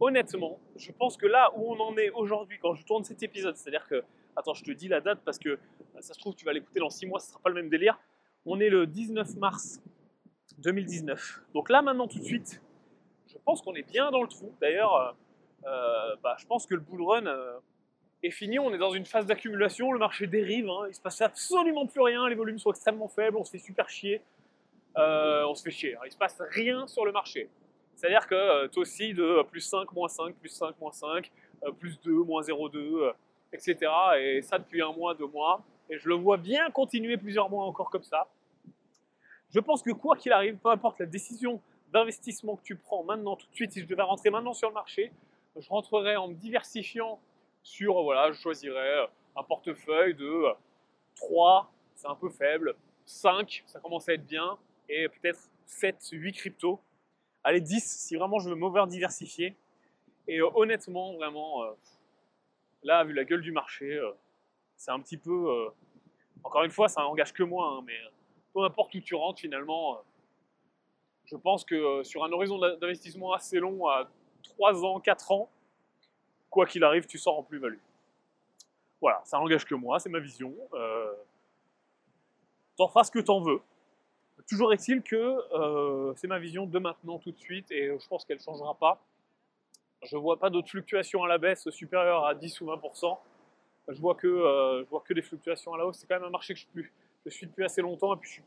honnêtement, 0.00 0.58
je 0.76 0.92
pense 0.92 1.16
que 1.16 1.26
là 1.26 1.50
où 1.56 1.72
on 1.72 1.80
en 1.80 1.96
est 1.96 2.10
aujourd'hui, 2.10 2.58
quand 2.60 2.74
je 2.74 2.84
tourne 2.84 3.04
cet 3.04 3.22
épisode, 3.22 3.56
c'est-à-dire 3.56 3.86
que, 3.86 4.02
attends, 4.36 4.54
je 4.54 4.64
te 4.64 4.70
dis 4.70 4.88
la 4.88 5.00
date 5.00 5.20
parce 5.24 5.38
que 5.38 5.58
ça 6.00 6.14
se 6.14 6.18
trouve, 6.18 6.34
tu 6.34 6.44
vas 6.44 6.52
l'écouter 6.52 6.80
dans 6.80 6.90
6 6.90 7.06
mois, 7.06 7.20
ce 7.20 7.28
sera 7.28 7.40
pas 7.40 7.50
le 7.50 7.54
même 7.54 7.68
délire. 7.68 7.98
On 8.44 8.58
est 8.60 8.70
le 8.70 8.86
19 8.86 9.36
mars 9.36 9.80
2019. 10.58 11.42
Donc 11.54 11.70
là, 11.70 11.82
maintenant, 11.82 12.08
tout 12.08 12.18
de 12.18 12.24
suite, 12.24 12.60
je 13.28 13.38
pense 13.44 13.62
qu'on 13.62 13.74
est 13.74 13.88
bien 13.88 14.10
dans 14.10 14.22
le 14.22 14.28
trou. 14.28 14.52
D'ailleurs, 14.60 15.16
euh, 15.64 16.16
bah, 16.22 16.36
je 16.38 16.46
pense 16.46 16.66
que 16.66 16.74
le 16.74 16.80
bull 16.80 17.02
run 17.02 17.26
euh, 17.26 17.58
est 18.22 18.30
fini. 18.30 18.58
On 18.58 18.72
est 18.74 18.78
dans 18.78 18.92
une 18.92 19.06
phase 19.06 19.26
d'accumulation, 19.26 19.92
le 19.92 19.98
marché 19.98 20.26
dérive, 20.26 20.68
hein. 20.68 20.86
il 20.88 20.94
se 20.94 21.00
passe 21.00 21.20
absolument 21.20 21.86
plus 21.86 22.00
rien, 22.00 22.28
les 22.28 22.34
volumes 22.34 22.58
sont 22.58 22.70
extrêmement 22.70 23.08
faibles, 23.08 23.36
on 23.36 23.44
se 23.44 23.52
fait 23.52 23.58
super 23.58 23.88
chier. 23.88 24.22
Euh, 24.96 25.44
on 25.46 25.54
se 25.54 25.62
fait 25.62 25.70
chier, 25.70 25.96
hein. 25.96 26.00
il 26.04 26.12
se 26.12 26.16
passe 26.16 26.40
rien 26.50 26.86
sur 26.86 27.04
le 27.04 27.12
marché. 27.12 27.48
C'est-à-dire 27.94 28.26
que 28.26 28.66
toi 28.66 28.82
aussi 28.82 29.14
de 29.14 29.42
plus 29.44 29.60
5, 29.60 29.90
moins 29.92 30.08
5, 30.08 30.34
plus 30.36 30.48
5, 30.48 30.78
moins 30.80 30.92
5, 30.92 31.30
plus 31.78 32.00
2, 32.00 32.12
moins 32.12 32.42
0,2, 32.42 33.12
etc. 33.52 33.78
Et 34.18 34.42
ça 34.42 34.58
depuis 34.58 34.82
un 34.82 34.92
mois, 34.92 35.14
deux 35.14 35.26
mois. 35.26 35.62
Et 35.88 35.98
je 35.98 36.08
le 36.08 36.14
vois 36.14 36.36
bien 36.36 36.70
continuer 36.70 37.16
plusieurs 37.16 37.50
mois 37.50 37.64
encore 37.64 37.90
comme 37.90 38.02
ça. 38.02 38.28
Je 39.50 39.60
pense 39.60 39.82
que 39.82 39.90
quoi 39.90 40.16
qu'il 40.16 40.32
arrive, 40.32 40.56
peu 40.56 40.70
importe 40.70 40.98
la 41.00 41.06
décision 41.06 41.60
d'investissement 41.92 42.56
que 42.56 42.62
tu 42.62 42.76
prends 42.76 43.04
maintenant, 43.04 43.36
tout 43.36 43.46
de 43.46 43.54
suite, 43.54 43.72
si 43.72 43.80
je 43.80 43.86
devais 43.86 44.02
rentrer 44.02 44.30
maintenant 44.30 44.54
sur 44.54 44.68
le 44.68 44.74
marché, 44.74 45.12
je 45.56 45.68
rentrerai 45.68 46.16
en 46.16 46.28
me 46.28 46.34
diversifiant 46.34 47.20
sur, 47.62 48.02
voilà, 48.02 48.32
je 48.32 48.40
choisirais 48.40 49.06
un 49.36 49.42
portefeuille 49.42 50.14
de 50.14 50.44
3, 51.16 51.70
c'est 51.94 52.08
un 52.08 52.14
peu 52.14 52.30
faible, 52.30 52.74
5, 53.04 53.62
ça 53.66 53.78
commence 53.78 54.08
à 54.08 54.14
être 54.14 54.26
bien, 54.26 54.58
et 54.92 55.08
peut-être 55.08 55.50
7, 55.66 56.08
8 56.12 56.32
cryptos. 56.32 56.80
Allez, 57.44 57.60
10 57.60 57.80
si 57.80 58.16
vraiment 58.16 58.38
je 58.38 58.50
veux 58.50 58.54
m'over 58.54 58.84
diversifier. 58.86 59.56
Et 60.28 60.38
euh, 60.38 60.50
honnêtement, 60.54 61.14
vraiment, 61.14 61.64
euh, 61.64 61.72
là, 62.82 63.02
vu 63.04 63.12
la 63.12 63.24
gueule 63.24 63.40
du 63.40 63.52
marché, 63.52 63.94
euh, 63.94 64.12
c'est 64.76 64.90
un 64.90 65.00
petit 65.00 65.16
peu. 65.16 65.70
encore 66.44 66.64
une 66.64 66.70
fois, 66.70 66.88
ça 66.88 67.02
n'engage 67.02 67.32
que 67.32 67.42
moi, 67.42 67.68
hein, 67.68 67.82
mais 67.86 67.96
peu 68.52 68.62
importe 68.64 68.94
où 68.94 69.00
tu 69.00 69.14
rentres, 69.14 69.40
finalement, 69.40 70.02
je 71.24 71.36
pense 71.36 71.64
que 71.64 72.02
sur 72.02 72.24
un 72.24 72.32
horizon 72.32 72.58
d'investissement 72.58 73.32
assez 73.32 73.58
long, 73.58 73.88
à 73.88 74.08
3 74.42 74.84
ans, 74.84 75.00
4 75.00 75.32
ans, 75.32 75.48
quoi 76.50 76.66
qu'il 76.66 76.84
arrive, 76.84 77.06
tu 77.06 77.16
sors 77.16 77.38
en 77.38 77.42
plus-value. 77.42 77.78
Voilà, 79.00 79.20
ça 79.24 79.38
n'engage 79.38 79.64
que 79.64 79.74
moi, 79.74 79.98
c'est 79.98 80.10
ma 80.10 80.18
vision. 80.18 80.54
T'en 82.76 82.88
feras 82.88 83.04
ce 83.04 83.10
que 83.10 83.20
t'en 83.20 83.40
veux. 83.40 83.60
Toujours 84.48 84.72
est-il 84.72 85.02
que 85.02 85.16
euh, 85.54 86.12
c'est 86.16 86.26
ma 86.26 86.38
vision 86.38 86.66
de 86.66 86.78
maintenant 86.78 87.18
tout 87.18 87.32
de 87.32 87.38
suite 87.38 87.70
et 87.70 87.96
je 87.98 88.08
pense 88.08 88.24
qu'elle 88.24 88.38
ne 88.38 88.42
changera 88.42 88.74
pas. 88.74 89.04
Je 90.02 90.16
vois 90.16 90.38
pas 90.38 90.50
d'autres 90.50 90.68
fluctuations 90.68 91.22
à 91.22 91.28
la 91.28 91.38
baisse 91.38 91.68
supérieures 91.70 92.26
à 92.26 92.34
10 92.34 92.60
ou 92.60 92.66
20%. 92.66 93.18
Je 93.88 94.00
vois 94.00 94.14
que, 94.14 94.28
je 94.28 94.88
vois 94.88 95.00
que 95.00 95.14
des 95.14 95.22
fluctuations 95.22 95.74
à 95.74 95.78
la 95.78 95.86
hausse. 95.86 95.98
C'est 95.98 96.06
quand 96.06 96.16
même 96.16 96.24
un 96.24 96.30
marché 96.30 96.54
que 96.54 96.60
je, 97.24 97.30
suis 97.30 97.46
depuis 97.46 97.64
assez 97.64 97.82
longtemps 97.82 98.14
et 98.14 98.18
puis 98.18 98.42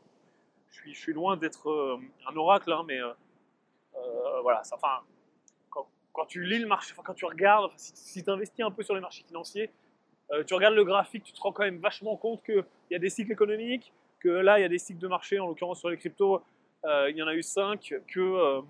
je 0.92 0.98
suis 0.98 1.12
loin 1.12 1.36
d'être 1.36 1.68
euh, 1.68 1.98
un 2.28 2.36
oracle, 2.36 2.72
hein, 2.72 2.84
mais 2.86 3.00
euh, 3.00 3.12
euh, 3.96 4.40
voilà, 4.42 4.62
enfin, 4.72 5.00
quand, 6.12 6.26
tu 6.26 6.42
lis 6.42 6.58
le 6.58 6.66
marché, 6.66 6.94
quand 7.04 7.14
tu 7.14 7.26
regardes, 7.26 7.72
si, 7.76 8.24
tu 8.24 8.30
investis 8.30 8.64
un 8.64 8.70
peu 8.70 8.82
sur 8.82 8.94
les 8.94 9.00
marchés 9.00 9.22
financiers, 9.24 9.70
tu 10.46 10.54
regardes 10.54 10.74
le 10.74 10.84
graphique, 10.84 11.22
tu 11.22 11.32
te 11.32 11.40
rends 11.40 11.52
quand 11.52 11.62
même 11.62 11.78
vachement 11.78 12.16
compte 12.16 12.42
qu'il 12.42 12.64
y 12.90 12.94
a 12.94 12.98
des 12.98 13.10
cycles 13.10 13.30
économiques, 13.30 13.92
là, 14.28 14.58
il 14.58 14.62
y 14.62 14.64
a 14.64 14.68
des 14.68 14.78
cycles 14.78 15.00
de 15.00 15.08
marché, 15.08 15.38
en 15.38 15.48
l'occurrence 15.48 15.80
sur 15.80 15.90
les 15.90 15.96
cryptos, 15.96 16.42
il 16.84 17.14
y 17.16 17.22
en 17.22 17.26
a 17.26 17.34
eu 17.34 17.42
5, 17.42 17.94
que, 18.06 18.60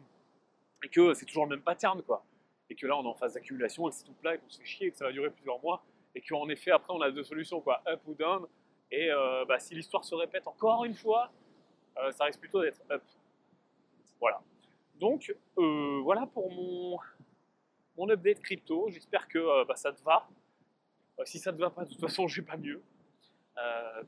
et 0.85 0.89
que 0.89 1.15
c'est 1.15 1.27
toujours 1.27 1.45
le 1.45 1.51
même 1.51 1.63
pattern, 1.63 2.03
quoi. 2.03 2.25
Et 2.69 2.75
que 2.75 2.87
là, 2.87 2.97
on 2.97 3.05
est 3.05 3.09
en 3.09 3.15
phase 3.15 3.35
d'accumulation, 3.35 3.89
et 3.89 3.93
c'est 3.93 4.05
tout 4.05 4.15
plat, 4.15 4.35
et 4.35 4.39
qu'on 4.39 4.49
se 4.49 4.59
fait 4.59 4.67
chier, 4.67 4.87
et 4.89 4.91
que 4.91 4.97
ça 4.97 5.05
va 5.05 5.13
durer 5.13 5.31
plusieurs 5.31 5.61
mois, 5.61 5.85
et 6.15 6.21
qu'en 6.21 6.49
effet, 6.49 6.71
après, 6.71 6.93
on 6.93 7.01
a 7.01 7.11
deux 7.11 7.25
solutions, 7.25 7.61
quoi, 7.61 7.83
up 7.87 8.01
ou 8.07 8.15
down. 8.15 8.47
Et 8.91 9.11
bah, 9.47 9.59
si 9.59 9.75
l'histoire 9.75 10.05
se 10.05 10.15
répète 10.15 10.47
encore 10.47 10.85
une 10.85 10.95
fois, 10.95 11.31
euh, 11.99 12.13
ça 12.13 12.25
risque 12.25 12.41
plutôt 12.41 12.63
d'être 12.63 12.81
up. 12.91 13.03
Voilà. 14.21 14.41
Donc, 14.97 15.35
euh, 15.59 16.01
voilà 16.03 16.27
pour 16.27 16.51
mon, 16.51 16.99
mon 17.97 18.09
update 18.11 18.41
crypto. 18.41 18.89
J'espère 18.91 19.29
que 19.29 19.39
euh, 19.39 19.65
bah, 19.65 19.77
ça 19.77 19.93
te 19.93 20.03
va. 20.03 20.29
si 21.25 21.39
ça 21.39 21.53
te 21.53 21.59
va 21.59 21.71
pas, 21.71 21.85
de 21.85 21.91
toute 21.91 22.01
façon, 22.01 22.27
j'ai 22.29 22.43
pas 22.43 22.57
mieux. 22.57 22.83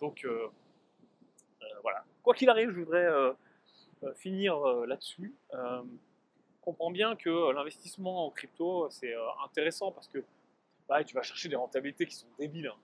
donc, 0.00 0.26
voilà. 1.88 2.04
Quoi 2.22 2.34
qu'il 2.34 2.48
arrive, 2.48 2.70
je 2.70 2.80
voudrais 2.80 3.08
finir 4.16 4.58
là-dessus. 4.86 5.34
comprends 6.60 6.90
bien 6.90 7.16
que 7.16 7.52
l'investissement 7.52 8.26
en 8.26 8.30
crypto, 8.30 8.88
c'est 8.90 9.14
intéressant 9.44 9.92
parce 9.92 10.08
que 10.08 10.22
bah, 10.88 11.02
tu 11.04 11.14
vas 11.14 11.22
chercher 11.22 11.48
des 11.48 11.56
rentabilités 11.56 12.06
qui 12.06 12.14
sont 12.14 12.28
débiles. 12.38 12.68
Hein. 12.68 12.78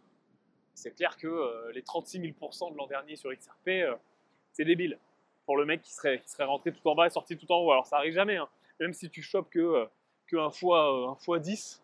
C'est 0.74 0.92
clair 0.92 1.16
que 1.16 1.70
les 1.72 1.82
36 1.82 2.20
000% 2.20 2.72
de 2.72 2.76
l'an 2.76 2.86
dernier 2.86 3.16
sur 3.16 3.30
XRP, 3.32 3.70
c'est 4.52 4.64
débile. 4.64 4.98
Pour 5.46 5.56
le 5.58 5.66
mec 5.66 5.82
qui 5.82 5.92
serait, 5.92 6.20
qui 6.20 6.30
serait 6.30 6.44
rentré 6.44 6.72
tout 6.72 6.88
en 6.88 6.94
bas 6.94 7.06
et 7.06 7.10
sorti 7.10 7.36
tout 7.36 7.50
en 7.52 7.58
haut. 7.58 7.70
Alors 7.70 7.86
ça 7.86 7.98
arrive 7.98 8.14
jamais. 8.14 8.36
Hein. 8.36 8.48
Même 8.80 8.92
si 8.92 9.10
tu 9.10 9.22
chopes 9.22 9.50
que, 9.50 9.58
euh, 9.58 9.86
que 10.26 10.36
un, 10.36 10.50
fois, 10.50 10.92
euh, 10.92 11.10
un 11.10 11.14
fois 11.16 11.38
10, 11.38 11.82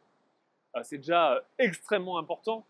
euh, 0.77 0.83
c'est 0.83 0.99
déjà 0.99 1.45
extrêmement 1.59 2.19
important. 2.19 2.67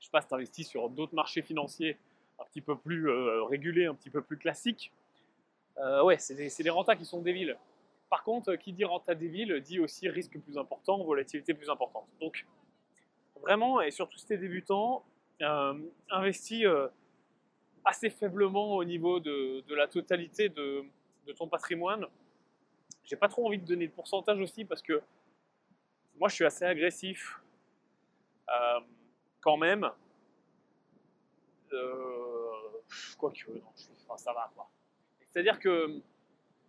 Je 0.00 0.10
passe 0.10 0.26
t'investis 0.28 0.68
sur 0.68 0.88
d'autres 0.90 1.14
marchés 1.14 1.42
financiers 1.42 1.98
un 2.38 2.44
petit 2.44 2.60
peu 2.60 2.76
plus 2.76 3.08
régulés, 3.44 3.86
un 3.86 3.94
petit 3.94 4.10
peu 4.10 4.22
plus 4.22 4.36
classiques. 4.36 4.92
ouais, 6.02 6.18
c'est 6.18 6.34
des, 6.34 6.50
des 6.62 6.70
rentas 6.70 6.96
qui 6.96 7.04
sont 7.04 7.20
débiles. 7.20 7.56
Par 8.08 8.22
contre, 8.22 8.54
qui 8.54 8.72
dit 8.72 8.84
renta 8.84 9.14
débile 9.14 9.60
dit 9.60 9.80
aussi 9.80 10.08
risque 10.08 10.38
plus 10.38 10.58
important, 10.58 11.02
volatilité 11.02 11.54
plus 11.54 11.68
importante. 11.68 12.06
Donc, 12.20 12.46
vraiment, 13.40 13.80
et 13.80 13.90
surtout 13.90 14.18
si 14.18 14.26
tu 14.26 14.34
es 14.34 14.38
débutant, 14.38 15.04
investis 16.10 16.66
assez 17.86 18.10
faiblement 18.10 18.74
au 18.74 18.84
niveau 18.84 19.20
de, 19.20 19.74
la 19.74 19.86
totalité 19.86 20.48
de, 20.48 20.84
ton 21.38 21.48
patrimoine. 21.48 22.06
J'ai 23.04 23.16
pas 23.16 23.28
trop 23.28 23.46
envie 23.46 23.58
de 23.58 23.64
donner 23.64 23.86
de 23.86 23.92
pourcentage 23.92 24.40
aussi 24.40 24.64
parce 24.64 24.82
que 24.82 25.00
moi 26.18 26.28
je 26.28 26.34
suis 26.34 26.44
assez 26.44 26.64
agressif 26.64 27.40
euh, 28.48 28.80
quand 29.40 29.56
même. 29.56 29.88
Euh, 31.72 32.25
Quoique, 33.18 33.50
non, 33.50 33.62
enfin, 34.08 34.16
ça 34.16 34.32
va 34.32 34.50
quoi. 34.54 34.68
C'est-à-dire 35.30 35.58
que 35.58 36.00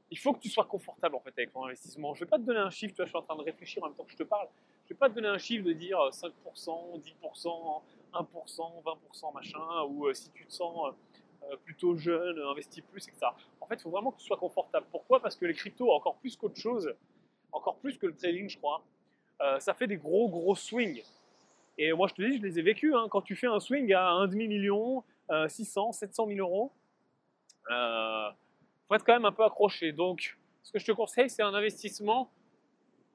il 0.09 0.17
faut 0.17 0.33
que 0.33 0.39
tu 0.39 0.49
sois 0.49 0.65
confortable 0.65 1.15
en 1.15 1.19
fait 1.19 1.33
avec 1.37 1.51
ton 1.51 1.65
investissement. 1.65 2.13
Je 2.13 2.21
vais 2.21 2.29
pas 2.29 2.37
te 2.37 2.43
donner 2.43 2.59
un 2.59 2.69
chiffre, 2.69 2.93
tu 2.93 2.97
vois, 2.97 3.05
je 3.05 3.09
suis 3.09 3.17
en 3.17 3.23
train 3.23 3.35
de 3.35 3.41
réfléchir 3.41 3.83
en 3.83 3.87
même 3.87 3.95
temps 3.95 4.05
que 4.05 4.11
je 4.11 4.17
te 4.17 4.23
parle. 4.23 4.47
Je 4.85 4.93
vais 4.93 4.97
pas 4.97 5.09
te 5.09 5.15
donner 5.15 5.27
un 5.27 5.37
chiffre 5.37 5.65
de 5.65 5.73
dire 5.73 5.97
5%, 5.97 6.31
10%, 6.53 7.81
1%, 8.13 8.83
20%, 8.83 9.33
machin, 9.33 9.83
ou 9.89 10.07
euh, 10.07 10.13
si 10.13 10.31
tu 10.31 10.45
te 10.45 10.53
sens 10.53 10.93
euh, 11.43 11.55
plutôt 11.65 11.95
jeune, 11.97 12.39
investis 12.39 12.83
plus, 12.83 13.05
etc. 13.07 13.27
En 13.59 13.67
fait, 13.67 13.75
il 13.75 13.81
faut 13.81 13.89
vraiment 13.89 14.11
que 14.11 14.19
tu 14.19 14.25
sois 14.25 14.37
confortable. 14.37 14.85
Pourquoi? 14.91 15.21
Parce 15.21 15.35
que 15.35 15.45
les 15.45 15.53
cryptos, 15.53 15.91
encore 15.91 16.15
plus 16.15 16.37
qu'autre 16.37 16.57
chose, 16.57 16.93
encore 17.51 17.75
plus 17.77 17.97
que 17.97 18.07
le 18.07 18.15
trading, 18.15 18.49
je 18.49 18.57
crois, 18.57 18.83
euh, 19.41 19.59
ça 19.59 19.73
fait 19.73 19.87
des 19.87 19.97
gros, 19.97 20.29
gros 20.29 20.55
swings. 20.55 21.03
Et 21.77 21.93
moi, 21.93 22.07
je 22.07 22.13
te 22.13 22.21
dis, 22.21 22.37
je 22.37 22.41
les 22.41 22.57
ai 22.57 22.61
vécus. 22.61 22.93
Hein. 22.95 23.07
Quand 23.11 23.21
tu 23.21 23.35
fais 23.35 23.47
un 23.47 23.59
swing 23.59 23.93
à 23.93 24.09
1,5 24.25 24.35
million, 24.47 25.03
600, 25.47 25.91
700 25.91 26.27
000 26.27 26.39
euros, 26.39 26.71
il 27.69 28.33
faut 28.87 28.95
être 28.95 29.05
quand 29.05 29.13
même 29.13 29.25
un 29.25 29.31
peu 29.31 29.43
accroché. 29.43 29.91
Donc, 29.91 30.37
ce 30.63 30.71
que 30.71 30.79
je 30.79 30.85
te 30.85 30.91
conseille, 30.91 31.29
c'est 31.29 31.43
un 31.43 31.53
investissement 31.53 32.31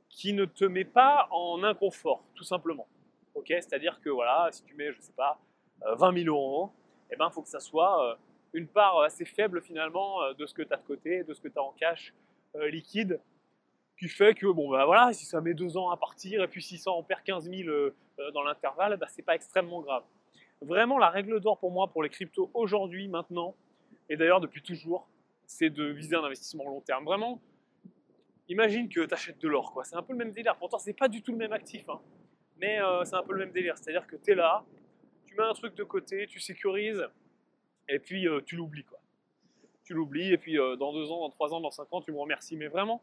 qui 0.08 0.32
ne 0.32 0.44
te 0.44 0.64
met 0.64 0.84
pas 0.84 1.26
en 1.30 1.62
inconfort, 1.62 2.22
tout 2.34 2.44
simplement. 2.44 2.86
Ok, 3.34 3.46
c'est-à-dire 3.48 4.00
que 4.00 4.10
voilà, 4.10 4.48
si 4.52 4.62
tu 4.62 4.74
mets, 4.74 4.92
je 4.92 5.00
sais 5.00 5.12
pas, 5.12 5.38
20 5.96 6.24
000 6.24 6.34
euros, 6.34 6.70
eh 7.10 7.16
ben, 7.16 7.30
faut 7.30 7.42
que 7.42 7.48
ça 7.48 7.60
soit 7.60 8.10
euh, 8.10 8.14
une 8.52 8.66
part 8.66 9.00
assez 9.02 9.24
faible 9.24 9.60
finalement 9.60 10.22
euh, 10.22 10.34
de 10.34 10.46
ce 10.46 10.54
que 10.54 10.62
tu 10.62 10.72
as 10.72 10.76
de 10.76 10.82
côté, 10.82 11.24
de 11.24 11.34
ce 11.34 11.40
que 11.40 11.48
tu 11.48 11.58
as 11.58 11.62
en 11.62 11.72
cash 11.72 12.14
euh, 12.56 12.68
liquide, 12.68 13.20
qui 13.98 14.08
fait 14.08 14.34
que, 14.34 14.46
bon, 14.46 14.70
bah 14.70 14.84
voilà, 14.84 15.12
si 15.12 15.24
ça 15.24 15.40
met 15.40 15.54
deux 15.54 15.76
ans 15.76 15.90
à 15.90 15.96
partir 15.96 16.42
et 16.42 16.48
puis 16.48 16.62
si 16.62 16.78
ça 16.78 16.90
en 16.90 17.02
perd 17.02 17.22
15 17.22 17.48
000 17.48 17.90
dans 18.32 18.42
l'intervalle, 18.42 18.96
bah, 18.96 19.06
c'est 19.08 19.22
pas 19.22 19.34
extrêmement 19.34 19.80
grave. 19.80 20.02
Vraiment, 20.64 20.98
la 20.98 21.10
règle 21.10 21.40
d'or 21.40 21.58
pour 21.58 21.70
moi, 21.70 21.88
pour 21.88 22.02
les 22.02 22.08
cryptos 22.08 22.50
aujourd'hui, 22.54 23.08
maintenant, 23.08 23.54
et 24.08 24.16
d'ailleurs 24.16 24.40
depuis 24.40 24.62
toujours, 24.62 25.08
c'est 25.46 25.70
de 25.70 25.84
viser 25.84 26.16
un 26.16 26.24
investissement 26.24 26.64
long 26.64 26.80
terme. 26.80 27.04
Vraiment, 27.04 27.40
imagine 28.48 28.88
que 28.88 29.04
tu 29.04 29.14
achètes 29.14 29.40
de 29.40 29.48
l'or, 29.48 29.72
quoi. 29.72 29.84
C'est 29.84 29.96
un 29.96 30.02
peu 30.02 30.12
le 30.12 30.18
même 30.18 30.32
délire. 30.32 30.56
Pourtant, 30.56 30.78
c'est 30.78 30.92
pas 30.92 31.08
du 31.08 31.22
tout 31.22 31.32
le 31.32 31.38
même 31.38 31.52
actif, 31.52 31.88
hein. 31.88 32.00
mais 32.58 32.78
c'est 33.04 33.16
un 33.16 33.22
peu 33.22 33.32
le 33.32 33.40
même 33.40 33.52
délire. 33.52 33.76
C'est-à-dire 33.76 34.06
que 34.06 34.16
tu 34.16 34.32
es 34.32 34.34
là, 34.34 34.64
tu 35.26 35.34
mets 35.34 35.44
un 35.44 35.54
truc 35.54 35.74
de 35.74 35.84
côté, 35.84 36.26
tu 36.26 36.40
sécurises, 36.40 37.06
et 37.88 37.98
puis 37.98 38.28
euh, 38.28 38.40
tu 38.44 38.56
l'oublies 38.56 38.84
quoi. 38.84 38.98
Tu 39.84 39.94
l'oublies, 39.94 40.32
et 40.32 40.38
puis 40.38 40.58
euh, 40.58 40.76
dans 40.76 40.92
deux 40.92 41.10
ans, 41.10 41.20
dans 41.20 41.30
trois 41.30 41.52
ans, 41.54 41.60
dans 41.60 41.70
cinq 41.70 41.92
ans, 41.92 42.00
tu 42.00 42.12
me 42.12 42.18
remercies. 42.18 42.56
Mais 42.56 42.68
vraiment, 42.68 43.02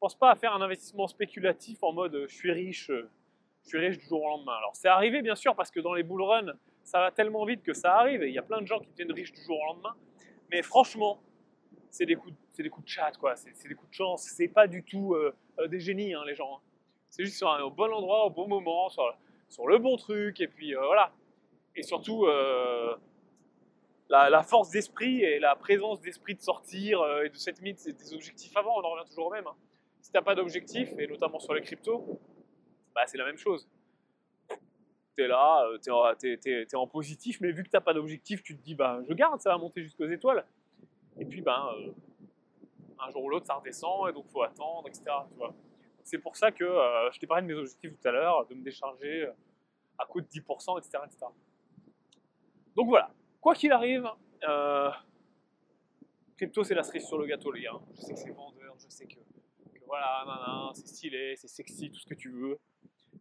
pense 0.00 0.14
pas 0.14 0.30
à 0.30 0.34
faire 0.34 0.54
un 0.54 0.60
investissement 0.60 1.06
spéculatif 1.06 1.82
en 1.82 1.92
mode 1.92 2.26
je 2.28 2.34
suis 2.34 2.50
riche, 2.50 2.90
euh, 2.90 3.08
je 3.62 3.68
suis 3.68 3.78
riche 3.78 3.98
du 3.98 4.04
jour 4.04 4.22
au 4.22 4.28
lendemain. 4.28 4.54
Alors 4.56 4.72
c'est 4.74 4.88
arrivé 4.88 5.22
bien 5.22 5.34
sûr 5.34 5.54
parce 5.54 5.70
que 5.70 5.80
dans 5.80 5.94
les 5.94 6.02
bull 6.02 6.22
runs, 6.22 6.52
ça 6.84 7.00
va 7.00 7.10
tellement 7.10 7.44
vite 7.44 7.62
que 7.62 7.72
ça 7.72 7.94
arrive, 7.94 8.22
et 8.22 8.28
il 8.28 8.34
y 8.34 8.38
a 8.38 8.42
plein 8.42 8.60
de 8.60 8.66
gens 8.66 8.78
qui 8.78 8.90
deviennent 8.90 9.12
riches 9.12 9.32
du 9.32 9.42
jour 9.42 9.58
au 9.60 9.66
lendemain. 9.72 9.94
Mais 10.50 10.62
franchement, 10.62 11.20
c'est 11.90 12.06
des 12.06 12.16
coups, 12.16 12.34
c'est 12.52 12.62
des 12.62 12.70
coups 12.70 12.84
de 12.84 12.90
chat 12.90 13.12
quoi. 13.18 13.36
C'est 13.36 13.68
des 13.68 13.74
coups 13.74 13.90
de 13.90 13.94
chance. 13.94 14.22
C'est 14.22 14.48
pas 14.48 14.66
du 14.66 14.82
tout 14.82 15.16
des 15.68 15.80
génies 15.80 16.14
hein, 16.14 16.22
les 16.26 16.34
gens. 16.34 16.56
Hein. 16.56 16.60
C'est 17.08 17.24
juste 17.24 17.42
au 17.42 17.70
bon 17.70 17.92
endroit, 17.92 18.26
au 18.26 18.30
bon 18.30 18.48
moment, 18.48 18.88
sur, 18.88 19.66
le 19.66 19.78
bon 19.78 19.96
truc, 19.96 20.40
et 20.40 20.48
puis 20.48 20.74
voilà 20.74 21.12
et 21.74 21.82
surtout 21.82 22.26
euh, 22.26 22.94
la, 24.08 24.42
force 24.42 24.70
d'esprit 24.70 25.22
et 25.22 25.38
la 25.38 25.56
présence 25.56 26.00
d'esprit 26.00 26.34
de 26.34 26.42
sortir 26.42 27.00
euh, 27.00 27.24
et 27.24 27.28
de 27.28 27.36
cette 27.36 27.60
mythe 27.62 27.84
des 27.84 28.14
objectifs 28.14 28.56
avant, 28.56 28.78
on 28.78 28.84
en 28.84 28.90
revient 28.90 29.08
toujours 29.08 29.26
au 29.26 29.30
même. 29.30 29.46
Hein. 29.46 29.56
Si 30.00 30.10
tu 30.10 30.16
n'as 30.16 30.22
pas 30.22 30.34
d'objectif, 30.34 30.90
et 30.98 31.06
notamment 31.06 31.38
sur 31.38 31.54
les 31.54 31.62
cryptos, 31.62 32.20
bah, 32.94 33.02
c'est 33.06 33.18
la 33.18 33.24
même 33.24 33.38
chose. 33.38 33.68
Tu 35.16 35.24
es 35.24 35.28
là, 35.28 35.66
euh, 35.66 35.78
tu 36.18 36.50
es, 36.50 36.74
en 36.74 36.86
positif, 36.86 37.40
mais 37.40 37.52
vu 37.52 37.62
que 37.62 37.68
tu 37.68 37.76
n'as 37.76 37.80
pas 37.80 37.94
d'objectif, 37.94 38.42
tu 38.42 38.56
te 38.56 38.62
dis 38.62 38.74
bah, 38.74 39.00
je 39.08 39.12
garde, 39.14 39.40
ça 39.40 39.50
va 39.50 39.58
monter 39.58 39.82
jusqu'aux 39.82 40.08
étoiles. 40.08 40.44
Et 41.18 41.24
puis 41.24 41.42
ben, 41.42 41.70
un 42.98 43.10
jour 43.10 43.24
ou 43.24 43.28
l'autre, 43.28 43.46
ça 43.46 43.54
redescend, 43.54 44.08
et 44.08 44.12
donc 44.12 44.26
faut 44.28 44.42
attendre, 44.42 44.88
etc. 44.88 45.04
C'est 46.04 46.18
pour 46.18 46.36
ça 46.36 46.50
que 46.50 46.64
je 47.12 47.18
t'ai 47.18 47.26
parlé 47.26 47.42
de 47.42 47.52
mes 47.52 47.58
objectifs 47.58 47.92
tout 48.00 48.08
à 48.08 48.12
l'heure, 48.12 48.46
de 48.46 48.54
me 48.54 48.62
décharger 48.62 49.28
à 49.98 50.06
coût 50.06 50.20
de 50.20 50.26
10%, 50.26 50.78
etc. 50.78 50.98
Donc 52.74 52.88
voilà, 52.88 53.10
quoi 53.40 53.54
qu'il 53.54 53.72
arrive, 53.72 54.08
euh, 54.48 54.90
crypto 56.36 56.64
c'est 56.64 56.74
la 56.74 56.82
cerise 56.82 57.06
sur 57.06 57.18
le 57.18 57.26
gâteau 57.26 57.52
les 57.52 57.62
gars. 57.62 57.80
Je 57.94 58.00
sais 58.00 58.14
que 58.14 58.18
c'est 58.18 58.30
vendeur, 58.30 58.74
je 58.78 58.88
sais 58.88 59.06
que, 59.06 59.18
voilà, 59.86 60.70
c'est 60.74 60.86
stylé, 60.86 61.36
c'est 61.36 61.48
sexy, 61.48 61.90
tout 61.90 62.00
ce 62.00 62.06
que 62.06 62.14
tu 62.14 62.30
veux. 62.30 62.58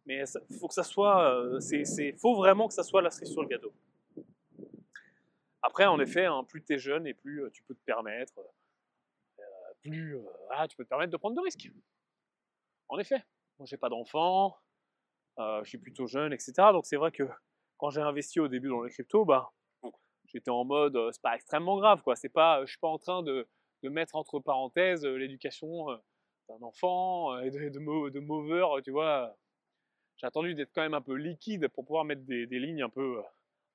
Mais 0.05 0.23
il 0.49 0.57
faut 0.57 0.67
que 0.67 0.73
ça 0.73 0.83
soit, 0.83 1.33
euh, 1.33 1.59
c'est, 1.59 2.13
faut 2.17 2.35
vraiment 2.35 2.67
que 2.67 2.73
ça 2.73 2.83
soit 2.83 3.01
la 3.01 3.11
cerise 3.11 3.31
sur 3.31 3.41
le 3.41 3.47
gâteau. 3.47 3.73
Après, 5.61 5.85
en 5.85 5.99
effet, 5.99 6.25
hein, 6.25 6.43
plus 6.43 6.63
tu 6.63 6.73
es 6.73 6.79
jeune 6.79 7.05
et 7.05 7.13
plus 7.13 7.43
euh, 7.43 7.49
tu 7.51 7.63
peux 7.63 7.75
te 7.75 7.83
permettre, 7.85 8.33
plus 9.81 10.17
tu 10.69 10.77
peux 10.77 10.83
te 10.83 10.89
permettre 10.89 11.11
de 11.11 11.17
prendre 11.17 11.35
de 11.35 11.41
risques. 11.41 11.71
En 12.89 12.99
effet, 12.99 13.23
moi 13.57 13.65
j'ai 13.65 13.77
pas 13.77 13.89
d'enfant, 13.89 14.57
je 15.37 15.63
suis 15.65 15.77
plutôt 15.77 16.07
jeune, 16.07 16.33
etc. 16.33 16.53
Donc 16.71 16.85
c'est 16.85 16.97
vrai 16.97 17.11
que 17.11 17.23
quand 17.77 17.89
j'ai 17.89 18.01
investi 18.01 18.39
au 18.39 18.47
début 18.47 18.69
dans 18.69 18.83
les 18.83 18.91
cryptos, 18.91 19.25
bah, 19.25 19.51
j'étais 20.31 20.51
en 20.51 20.63
mode, 20.63 20.95
euh, 20.95 21.09
c'est 21.11 21.21
pas 21.21 21.35
extrêmement 21.35 21.77
grave, 21.77 22.01
quoi. 22.03 22.15
C'est 22.15 22.29
pas, 22.29 22.61
je 22.65 22.71
suis 22.71 22.79
pas 22.79 22.87
en 22.87 22.97
train 22.97 23.23
de, 23.23 23.47
mettre 23.83 24.15
entre 24.15 24.39
parenthèses 24.39 25.03
euh, 25.05 25.15
l'éducation 25.15 25.89
euh, 25.89 25.97
d'un 26.47 26.61
enfant 26.61 27.39
et 27.39 27.49
de, 27.49 27.69
de, 27.69 28.19
mover, 28.19 28.65
tu 28.83 28.91
vois. 28.91 29.35
J'ai 30.21 30.27
attendu 30.27 30.53
d'être 30.53 30.71
quand 30.71 30.83
même 30.83 30.93
un 30.93 31.01
peu 31.01 31.15
liquide 31.15 31.67
pour 31.69 31.83
pouvoir 31.83 32.05
mettre 32.05 32.21
des, 32.21 32.45
lignes 32.45 32.83
un 32.83 32.89
peu, 32.89 33.23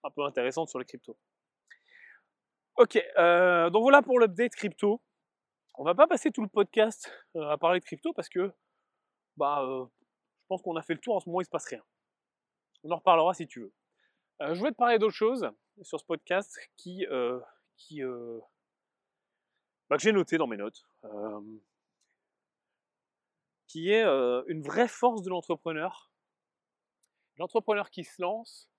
un 0.04 0.10
peu 0.10 0.22
intéressantes 0.22 0.68
sur 0.68 0.78
les 0.78 0.84
cryptos. 0.84 1.18
Ok, 2.76 3.02
euh, 3.18 3.68
donc 3.68 3.82
voilà 3.82 4.00
pour 4.00 4.20
l'update 4.20 4.54
crypto. 4.54 5.02
On 5.74 5.82
va 5.82 5.96
pas 5.96 6.06
passer 6.06 6.30
tout 6.30 6.42
le 6.42 6.48
podcast 6.48 7.10
euh, 7.34 7.50
à 7.50 7.58
parler 7.58 7.80
de 7.80 7.84
crypto 7.84 8.12
parce 8.12 8.28
que 8.28 8.52
bah, 9.36 9.64
euh, 9.64 9.86
je 9.86 10.46
pense 10.46 10.62
qu'on 10.62 10.76
a 10.76 10.82
fait 10.82 10.94
le 10.94 11.00
tour 11.00 11.16
en 11.16 11.20
ce 11.20 11.28
moment, 11.28 11.40
il 11.40 11.46
se 11.46 11.50
passe 11.50 11.66
rien. 11.66 11.82
On 12.84 12.92
en 12.92 12.96
reparlera 12.96 13.34
si 13.34 13.48
tu 13.48 13.62
veux. 13.62 13.72
je 14.40 14.56
voulais 14.56 14.70
te 14.70 14.76
parler 14.76 15.00
d'autre 15.00 15.16
chose 15.16 15.50
sur 15.82 15.98
ce 15.98 16.04
podcast 16.04 16.56
qui, 16.76 17.04
qui 17.76 18.02
bah, 19.90 19.96
que 19.96 20.02
j'ai 20.02 20.12
noté 20.12 20.38
dans 20.38 20.46
mes 20.46 20.58
notes, 20.58 20.86
qui 23.66 23.90
est 23.90 24.04
une 24.46 24.62
vraie 24.62 24.86
force 24.86 25.22
de 25.22 25.30
l'entrepreneur. 25.30 26.12
L'entrepreneur 27.38 27.90
qui 27.90 28.04
se 28.04 28.20
lance, 28.20 28.70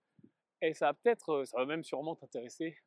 et 0.62 0.74
ça 0.74 0.88
va 0.88 0.94
peut-être, 0.94 1.46
ça 1.46 1.58
va 1.58 1.66
même 1.66 1.84
sûrement 1.84 2.16
t'intéresser 2.16 2.78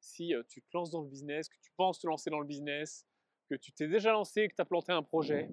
si 0.00 0.32
tu 0.48 0.62
te 0.62 0.68
lances 0.74 0.90
dans 0.90 1.02
le 1.02 1.08
business, 1.08 1.48
que 1.48 1.58
tu 1.60 1.70
penses 1.76 1.98
te 1.98 2.06
lancer 2.06 2.30
dans 2.30 2.40
le 2.40 2.46
business, 2.46 3.06
que 3.48 3.54
tu 3.54 3.72
t'es 3.72 3.88
déjà 3.88 4.12
lancé, 4.12 4.48
que 4.48 4.54
tu 4.54 4.62
as 4.62 4.64
planté 4.64 4.92
un 4.92 5.02
projet. 5.02 5.50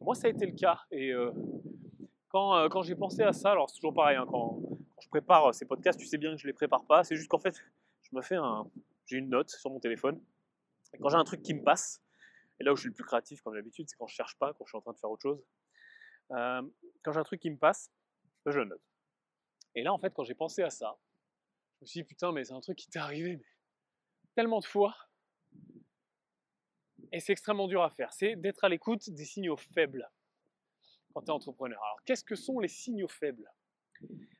Moi, 0.00 0.14
ça 0.14 0.26
a 0.26 0.30
été 0.30 0.46
le 0.46 0.56
cas. 0.56 0.80
Et 0.90 1.12
quand, 2.28 2.68
quand 2.68 2.82
j'ai 2.82 2.96
pensé 2.96 3.22
à 3.22 3.32
ça, 3.32 3.52
alors 3.52 3.70
c'est 3.70 3.76
toujours 3.76 3.94
pareil, 3.94 4.16
hein, 4.16 4.26
quand, 4.28 4.60
je 5.00 5.08
prépare 5.08 5.54
ces 5.54 5.64
podcasts, 5.64 5.98
tu 5.98 6.06
sais 6.06 6.18
bien 6.18 6.32
que 6.32 6.40
je 6.40 6.46
les 6.46 6.52
prépare 6.52 6.84
pas. 6.84 7.04
C'est 7.04 7.16
juste 7.16 7.28
qu'en 7.28 7.38
fait, 7.38 7.56
je 8.02 8.16
me 8.16 8.22
fais 8.22 8.36
un, 8.36 8.70
j'ai 9.06 9.18
une 9.18 9.30
note 9.30 9.50
sur 9.50 9.70
mon 9.70 9.80
téléphone. 9.80 10.20
Et 10.94 10.98
quand 10.98 11.08
j'ai 11.08 11.16
un 11.16 11.24
truc 11.24 11.42
qui 11.42 11.54
me 11.54 11.62
passe, 11.62 12.02
et 12.58 12.64
là 12.64 12.72
où 12.72 12.76
je 12.76 12.82
suis 12.82 12.88
le 12.88 12.94
plus 12.94 13.04
créatif, 13.04 13.40
comme 13.42 13.54
d'habitude, 13.54 13.88
c'est 13.88 13.96
quand 13.96 14.06
je 14.06 14.14
cherche 14.14 14.36
pas, 14.36 14.52
quand 14.52 14.64
je 14.66 14.70
suis 14.70 14.78
en 14.78 14.82
train 14.82 14.92
de 14.92 14.98
faire 14.98 15.10
autre 15.10 15.22
chose. 15.22 15.42
quand 16.28 17.12
j'ai 17.12 17.18
un 17.18 17.24
truc 17.24 17.40
qui 17.40 17.50
me 17.50 17.56
passe, 17.56 17.90
je 18.46 18.58
le 18.58 18.64
note. 18.64 18.82
Et 19.74 19.82
là, 19.82 19.92
en 19.92 19.98
fait, 19.98 20.12
quand 20.12 20.24
j'ai 20.24 20.34
pensé 20.34 20.62
à 20.62 20.70
ça, 20.70 20.98
je 21.78 21.84
me 21.84 21.86
suis 21.86 22.00
dit, 22.00 22.04
putain, 22.04 22.32
mais 22.32 22.44
c'est 22.44 22.52
un 22.52 22.60
truc 22.60 22.78
qui 22.78 22.88
t'est 22.88 22.98
arrivé 22.98 23.40
tellement 24.34 24.60
de 24.60 24.64
fois. 24.64 24.94
Et 27.12 27.20
c'est 27.20 27.32
extrêmement 27.32 27.68
dur 27.68 27.82
à 27.82 27.90
faire. 27.90 28.12
C'est 28.12 28.36
d'être 28.36 28.64
à 28.64 28.68
l'écoute 28.68 29.10
des 29.10 29.24
signaux 29.24 29.56
faibles 29.56 30.08
quand 31.12 31.22
tu 31.22 31.26
es 31.26 31.30
entrepreneur. 31.30 31.82
Alors, 31.82 32.02
qu'est-ce 32.04 32.24
que 32.24 32.36
sont 32.36 32.60
les 32.60 32.68
signaux 32.68 33.08
faibles? 33.08 33.50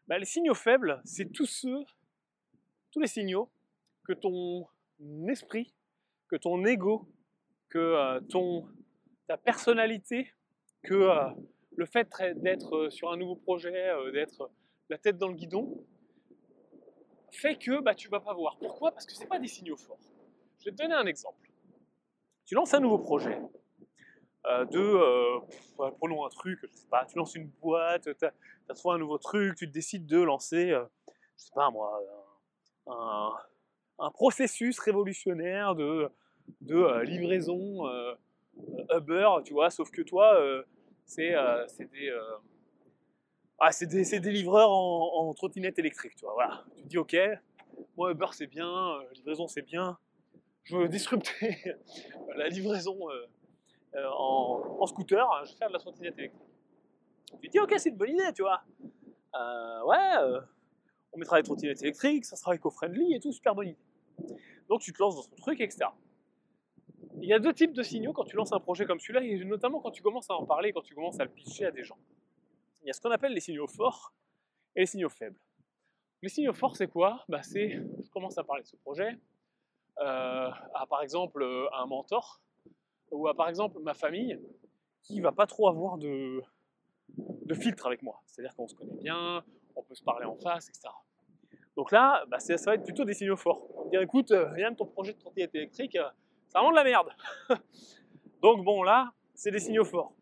Bah, 0.07 0.19
Les 0.19 0.25
signaux 0.25 0.55
faibles, 0.55 1.01
c'est 1.05 1.33
tous 1.33 1.47
ceux, 1.47 1.85
tous 2.91 3.01
les 3.01 3.09
signaux 3.09 3.51
que 4.05 4.13
ton 4.13 4.69
esprit, 5.29 5.75
que 6.29 6.37
ton 6.37 6.65
ego, 6.65 7.09
que 7.69 7.79
euh, 7.79 8.21
ton, 8.21 8.69
ta 9.27 9.37
personnalité, 9.37 10.33
que 10.83 10.95
euh, 10.95 11.31
le 11.81 11.87
fait 11.87 12.11
d'être 12.43 12.91
sur 12.91 13.11
un 13.11 13.17
nouveau 13.17 13.37
projet, 13.37 13.89
euh, 13.89 14.13
d'être 14.13 14.51
la 14.91 14.99
tête 14.99 15.17
dans 15.17 15.29
le 15.29 15.35
guidon, 15.35 15.83
fait 17.33 17.57
que 17.57 17.81
bah, 17.81 17.95
tu 17.95 18.11
vas 18.11 18.21
pas 18.21 18.35
voir. 18.35 18.59
Pourquoi? 18.59 18.93
Parce 18.93 19.07
que 19.07 19.15
ce 19.15 19.25
pas 19.25 19.39
des 19.39 19.49
signaux 19.49 19.79
forts. 19.79 20.13
Je 20.59 20.67
vais 20.67 20.73
te 20.73 20.77
donner 20.77 20.93
un 20.93 21.07
exemple. 21.07 21.51
Tu 22.45 22.55
lances 22.55 22.75
un 22.75 22.81
nouveau 22.81 22.99
projet. 22.99 23.41
Euh, 24.47 24.67
de, 24.67 24.79
euh, 24.79 25.91
prenons 25.99 26.27
un 26.27 26.29
truc, 26.29 26.59
je 26.63 26.77
sais 26.77 26.89
pas, 26.89 27.07
tu 27.07 27.17
lances 27.17 27.35
une 27.35 27.49
boîte, 27.63 28.09
tu 28.19 28.27
as, 28.27 28.75
trouvé 28.75 28.97
un 28.97 28.99
nouveau 28.99 29.17
truc, 29.19 29.57
tu 29.57 29.67
décides 29.67 30.07
de 30.07 30.21
lancer, 30.21 30.73
euh, 30.73 30.85
je 31.39 31.45
sais 31.45 31.53
pas 31.55 31.71
moi, 31.71 31.99
un, 32.87 33.31
un 33.99 34.11
processus 34.11 34.79
révolutionnaire 34.79 35.75
de, 35.75 36.11
de 36.63 37.01
livraison 37.03 37.87
Uber, 38.91 39.29
tu 39.45 39.53
vois, 39.53 39.69
sauf 39.71 39.91
que 39.91 40.01
toi, 40.01 40.39
c'est 41.11 41.91
des 41.91 42.13
ah, 43.63 43.73
c'est 43.73 43.87
des, 43.87 44.33
livreurs 44.33 44.71
en, 44.71 45.35
trottinette 45.35 45.79
électrique, 45.79 46.15
tu 46.17 46.25
vois. 46.25 46.33
Voilà. 46.33 46.65
Tu 46.77 46.83
te 46.83 46.89
dis, 46.89 46.97
ok, 46.97 47.15
moi, 47.95 48.11
Uber 48.11 48.29
c'est 48.33 48.47
bien, 48.47 48.67
euh, 48.67 49.05
livraison 49.15 49.47
c'est 49.49 49.61
bien. 49.61 49.99
Je 50.65 50.79
veux 50.79 50.89
disrupter 50.89 51.77
la 52.37 52.49
livraison 52.49 52.97
euh, 53.11 53.27
euh, 53.97 54.09
en, 54.17 54.87
scooter, 54.87 55.27
je 55.45 55.51
vais 55.51 55.59
faire 55.59 55.69
de 55.69 55.75
la 55.75 55.79
trottinette 55.79 56.19
électrique. 56.19 56.43
Tu 57.43 57.49
te 57.49 57.53
dis, 57.53 57.61
ok, 57.61 57.75
c'est 57.77 57.91
une 57.91 57.97
bonne 57.97 58.11
idée, 58.11 58.33
tu 58.35 58.43
vois. 58.43 58.63
ouais, 59.87 60.41
on 61.13 61.19
mettra 61.19 61.37
des 61.37 61.43
trottinettes 61.43 61.83
électriques, 61.83 62.25
ça 62.25 62.37
sera 62.37 62.55
éco-friendly 62.55 63.15
et 63.15 63.21
tout, 63.21 63.31
super 63.31 63.55
bonne 63.55 63.69
idée. 63.69 64.37
Donc 64.71 64.81
tu 64.81 64.93
te 64.95 65.03
lances 65.03 65.17
dans 65.17 65.23
ton 65.23 65.37
truc, 65.37 65.61
etc. 65.61 65.91
Il 67.19 67.29
y 67.29 67.33
a 67.33 67.39
deux 67.39 67.53
types 67.53 67.73
de 67.73 67.83
signaux 67.83 68.13
quand 68.13 68.25
tu 68.25 68.37
lances 68.37 68.53
un 68.53 68.61
projet 68.61 68.87
comme 68.87 69.01
celui-là, 69.01 69.23
et 69.23 69.45
notamment 69.45 69.81
quand 69.81 69.91
tu 69.91 70.03
commences 70.03 70.31
à 70.31 70.35
en 70.35 70.47
parler, 70.47 70.73
quand 70.73 70.83
tu 70.83 70.95
commences 70.95 71.19
à 71.21 71.25
le 71.25 71.31
pitcher 71.31 71.67
à 71.67 71.71
des 71.71 71.83
gens 71.83 71.99
il 72.83 72.87
y 72.87 72.91
a 72.91 72.93
ce 72.93 73.01
qu'on 73.01 73.11
appelle 73.11 73.33
les 73.33 73.41
signaux 73.41 73.67
forts 73.67 74.13
et 74.75 74.81
les 74.81 74.87
signaux 74.87 75.09
faibles. 75.09 75.39
Les 76.23 76.29
signaux 76.29 76.53
forts, 76.53 76.77
c'est 76.77 76.89
quoi? 76.89 77.25
Bah, 77.29 77.43
C'est, 77.43 77.71
je 77.71 78.11
commence 78.11 78.39
à 78.39 78.45
parler 78.45 78.63
de 78.63 78.69
ce 78.69 78.77
projet, 78.77 79.19
euh, 79.99 80.51
à 80.75 80.87
par 80.89 81.03
exemple 81.03 81.45
un 81.73 81.87
mentor, 81.87 82.41
ou 83.11 83.27
à 83.29 83.35
par 83.35 83.49
exemple 83.49 83.79
ma 83.81 83.95
famille, 83.95 84.39
qui 85.03 85.21
va 85.21 85.33
pas 85.33 85.47
trop 85.47 85.69
avoir 85.69 85.99
de, 85.99 86.43
de 87.17 87.55
filtre 87.55 87.87
avec 87.87 88.03
moi. 88.03 88.23
C'est-à-dire 88.27 88.55
qu'on 88.55 88.69
se 88.69 88.75
connaît 88.75 88.97
bien, 88.97 89.43
on 89.77 89.83
peut 89.83 89.95
se 89.95 90.03
parler 90.03 90.27
en 90.27 90.37
face, 90.37 90.69
etc. 90.69 90.89
Donc 91.77 91.91
là, 91.91 92.25
bah, 92.29 92.39
ça 92.39 92.57
va 92.57 92.75
être 92.75 92.85
plutôt 92.85 93.05
des 93.05 93.15
signaux 93.15 93.37
forts. 93.37 93.67
On 93.77 93.85
va 93.85 93.91
dire, 93.91 94.03
écoute, 94.03 94.33
rien 94.33 94.73
de 94.73 94.77
ton 94.77 94.87
projet 94.87 95.15
de 95.15 95.19
trottinette 95.19 95.55
électrique, 95.55 95.97
c'est 96.51 96.59
vraiment 96.59 96.73
de 96.73 96.77
la 96.77 96.85
merde. 96.85 97.11
Donc 98.43 98.65
bon, 98.65 98.83
là, 98.83 99.13
c'est 99.35 99.53
des 99.53 99.61
signaux 99.61 99.85
forts. 99.85 100.13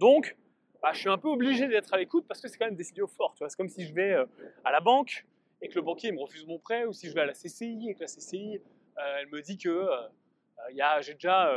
Donc, 0.00 0.36
bah, 0.80 0.90
je 0.94 1.00
suis 1.00 1.10
un 1.10 1.18
peu 1.18 1.28
obligé 1.28 1.68
d'être 1.68 1.92
à 1.92 1.98
l'écoute 1.98 2.24
parce 2.26 2.40
que 2.40 2.48
c'est 2.48 2.56
quand 2.56 2.64
même 2.64 2.76
des 2.76 2.84
signaux 2.84 3.06
forts. 3.06 3.34
C'est 3.36 3.54
comme 3.54 3.68
si 3.68 3.84
je 3.84 3.92
vais 3.92 4.12
euh, 4.12 4.24
à 4.64 4.72
la 4.72 4.80
banque 4.80 5.26
et 5.60 5.68
que 5.68 5.74
le 5.74 5.82
banquier 5.82 6.12
me 6.12 6.20
refuse 6.20 6.46
mon 6.46 6.58
prêt, 6.58 6.86
ou 6.86 6.94
si 6.94 7.08
je 7.08 7.14
vais 7.14 7.20
à 7.20 7.26
la 7.26 7.34
CCI 7.34 7.90
et 7.90 7.94
que 7.94 8.00
la 8.00 8.06
CCI 8.06 8.58
euh, 8.96 9.16
elle 9.20 9.28
me 9.28 9.42
dit 9.42 9.58
que 9.58 9.68
euh, 9.68 11.00
j'ai 11.00 11.14
déjà 11.14 11.50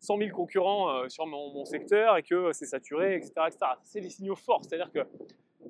100 0.00 0.18
000 0.18 0.30
concurrents 0.36 1.08
sur 1.08 1.26
mon, 1.26 1.64
secteur 1.64 2.18
et 2.18 2.22
que 2.22 2.52
c'est 2.52 2.66
saturé, 2.66 3.16
etc. 3.16 3.32
C'est 3.84 4.00
des 4.02 4.10
signaux 4.10 4.36
forts, 4.36 4.62
c'est-à-dire 4.64 4.90
qu'il 4.90 5.06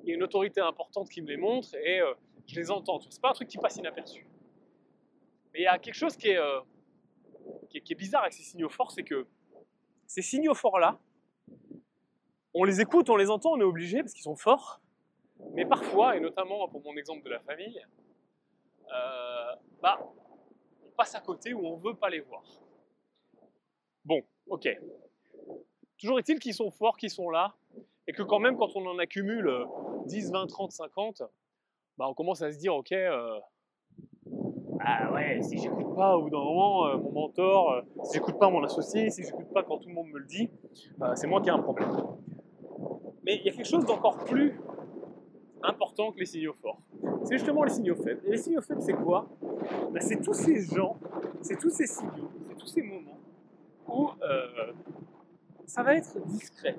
y 0.03 0.11
a 0.11 0.15
une 0.15 0.23
autorité 0.23 0.59
importante 0.59 1.09
qui 1.09 1.21
me 1.21 1.27
les 1.27 1.37
montre 1.37 1.73
et 1.75 2.01
je 2.45 2.59
les 2.59 2.69
entends. 2.69 2.99
C'est 3.09 3.21
pas 3.21 3.29
un 3.29 3.33
truc 3.33 3.47
qui 3.47 3.57
passe 3.57 3.77
inaperçu. 3.77 4.27
Mais 5.53 5.59
il 5.59 5.63
y 5.63 5.67
a 5.67 5.77
quelque 5.77 5.95
chose 5.95 6.17
qui 6.17 6.29
est, 6.29 6.39
qui 7.67 7.93
est 7.93 7.95
bizarre 7.95 8.21
avec 8.21 8.33
ces 8.33 8.43
signaux 8.43 8.69
forts, 8.69 8.91
c'est 8.91 9.03
que 9.03 9.27
ces 10.05 10.21
signaux 10.21 10.53
forts-là, 10.53 10.99
on 12.53 12.63
les 12.63 12.81
écoute, 12.81 13.09
on 13.09 13.15
les 13.15 13.29
entend, 13.29 13.51
on 13.51 13.59
est 13.59 13.63
obligé 13.63 13.99
parce 14.01 14.13
qu'ils 14.13 14.23
sont 14.23 14.35
forts. 14.35 14.81
Mais 15.53 15.65
parfois, 15.65 16.15
et 16.15 16.19
notamment 16.19 16.67
pour 16.67 16.81
mon 16.81 16.95
exemple 16.95 17.23
de 17.23 17.29
la 17.29 17.39
famille, 17.39 17.79
euh, 18.91 19.55
bah, 19.81 19.99
on 20.85 20.89
passe 20.91 21.13
à 21.15 21.19
côté 21.19 21.53
ou 21.53 21.65
on 21.67 21.77
ne 21.77 21.83
veut 21.83 21.95
pas 21.95 22.09
les 22.09 22.21
voir. 22.21 22.43
Bon, 24.03 24.23
ok. 24.47 24.67
Toujours 25.99 26.19
est-il 26.19 26.39
qu'ils 26.39 26.53
sont 26.53 26.71
forts, 26.71 26.97
qu'ils 26.97 27.11
sont 27.11 27.29
là, 27.29 27.55
et 28.07 28.13
que 28.13 28.23
quand 28.23 28.39
même, 28.39 28.57
quand 28.57 28.75
on 28.75 28.85
en 28.87 28.97
accumule 28.97 29.51
10, 30.05 30.31
20, 30.31 30.47
30, 30.47 30.71
50, 30.71 31.23
bah, 31.97 32.07
on 32.07 32.13
commence 32.13 32.41
à 32.41 32.51
se 32.51 32.57
dire, 32.57 32.73
ok, 32.75 32.91
euh, 32.91 33.39
ah 34.89 35.11
ouais, 35.13 35.41
si 35.41 35.57
j'écoute 35.57 35.95
pas 35.95 36.15
au 36.15 36.23
bout 36.23 36.29
d'un 36.29 36.37
moment 36.37 36.87
euh, 36.87 36.97
mon 36.97 37.11
mentor, 37.11 37.71
euh, 37.71 37.81
si 38.03 38.13
j'écoute 38.13 38.39
pas 38.39 38.49
mon 38.49 38.63
associé, 38.63 39.09
si 39.09 39.23
j'écoute 39.23 39.51
pas 39.53 39.63
quand 39.63 39.79
tout 39.79 39.89
le 39.89 39.95
monde 39.95 40.07
me 40.07 40.19
le 40.19 40.25
dit, 40.25 40.49
c'est 41.15 41.27
moi 41.27 41.41
qui 41.41 41.49
ai 41.49 41.51
un 41.51 41.59
problème. 41.59 41.89
Mais 43.23 43.35
il 43.35 43.45
y 43.45 43.49
a 43.49 43.53
quelque 43.53 43.67
chose 43.67 43.85
d'encore 43.85 44.17
plus 44.19 44.59
important 45.61 46.11
que 46.11 46.19
les 46.19 46.25
signaux 46.25 46.53
forts. 46.53 46.79
C'est 47.23 47.37
justement 47.37 47.63
les 47.63 47.71
signaux 47.71 47.95
faibles. 47.95 48.21
Et 48.25 48.31
les 48.31 48.37
signaux 48.37 48.61
faibles, 48.61 48.81
c'est 48.81 48.93
quoi? 48.93 49.27
Ben, 49.91 50.01
C'est 50.01 50.21
tous 50.21 50.33
ces 50.33 50.61
gens, 50.61 50.95
c'est 51.41 51.59
tous 51.59 51.69
ces 51.69 51.87
signaux, 51.87 52.31
c'est 52.47 52.55
tous 52.55 52.67
ces 52.67 52.81
moments 52.81 53.17
où 53.87 54.09
euh, 54.21 54.73
ça 55.65 55.83
va 55.83 55.95
être 55.95 56.19
discret. 56.27 56.77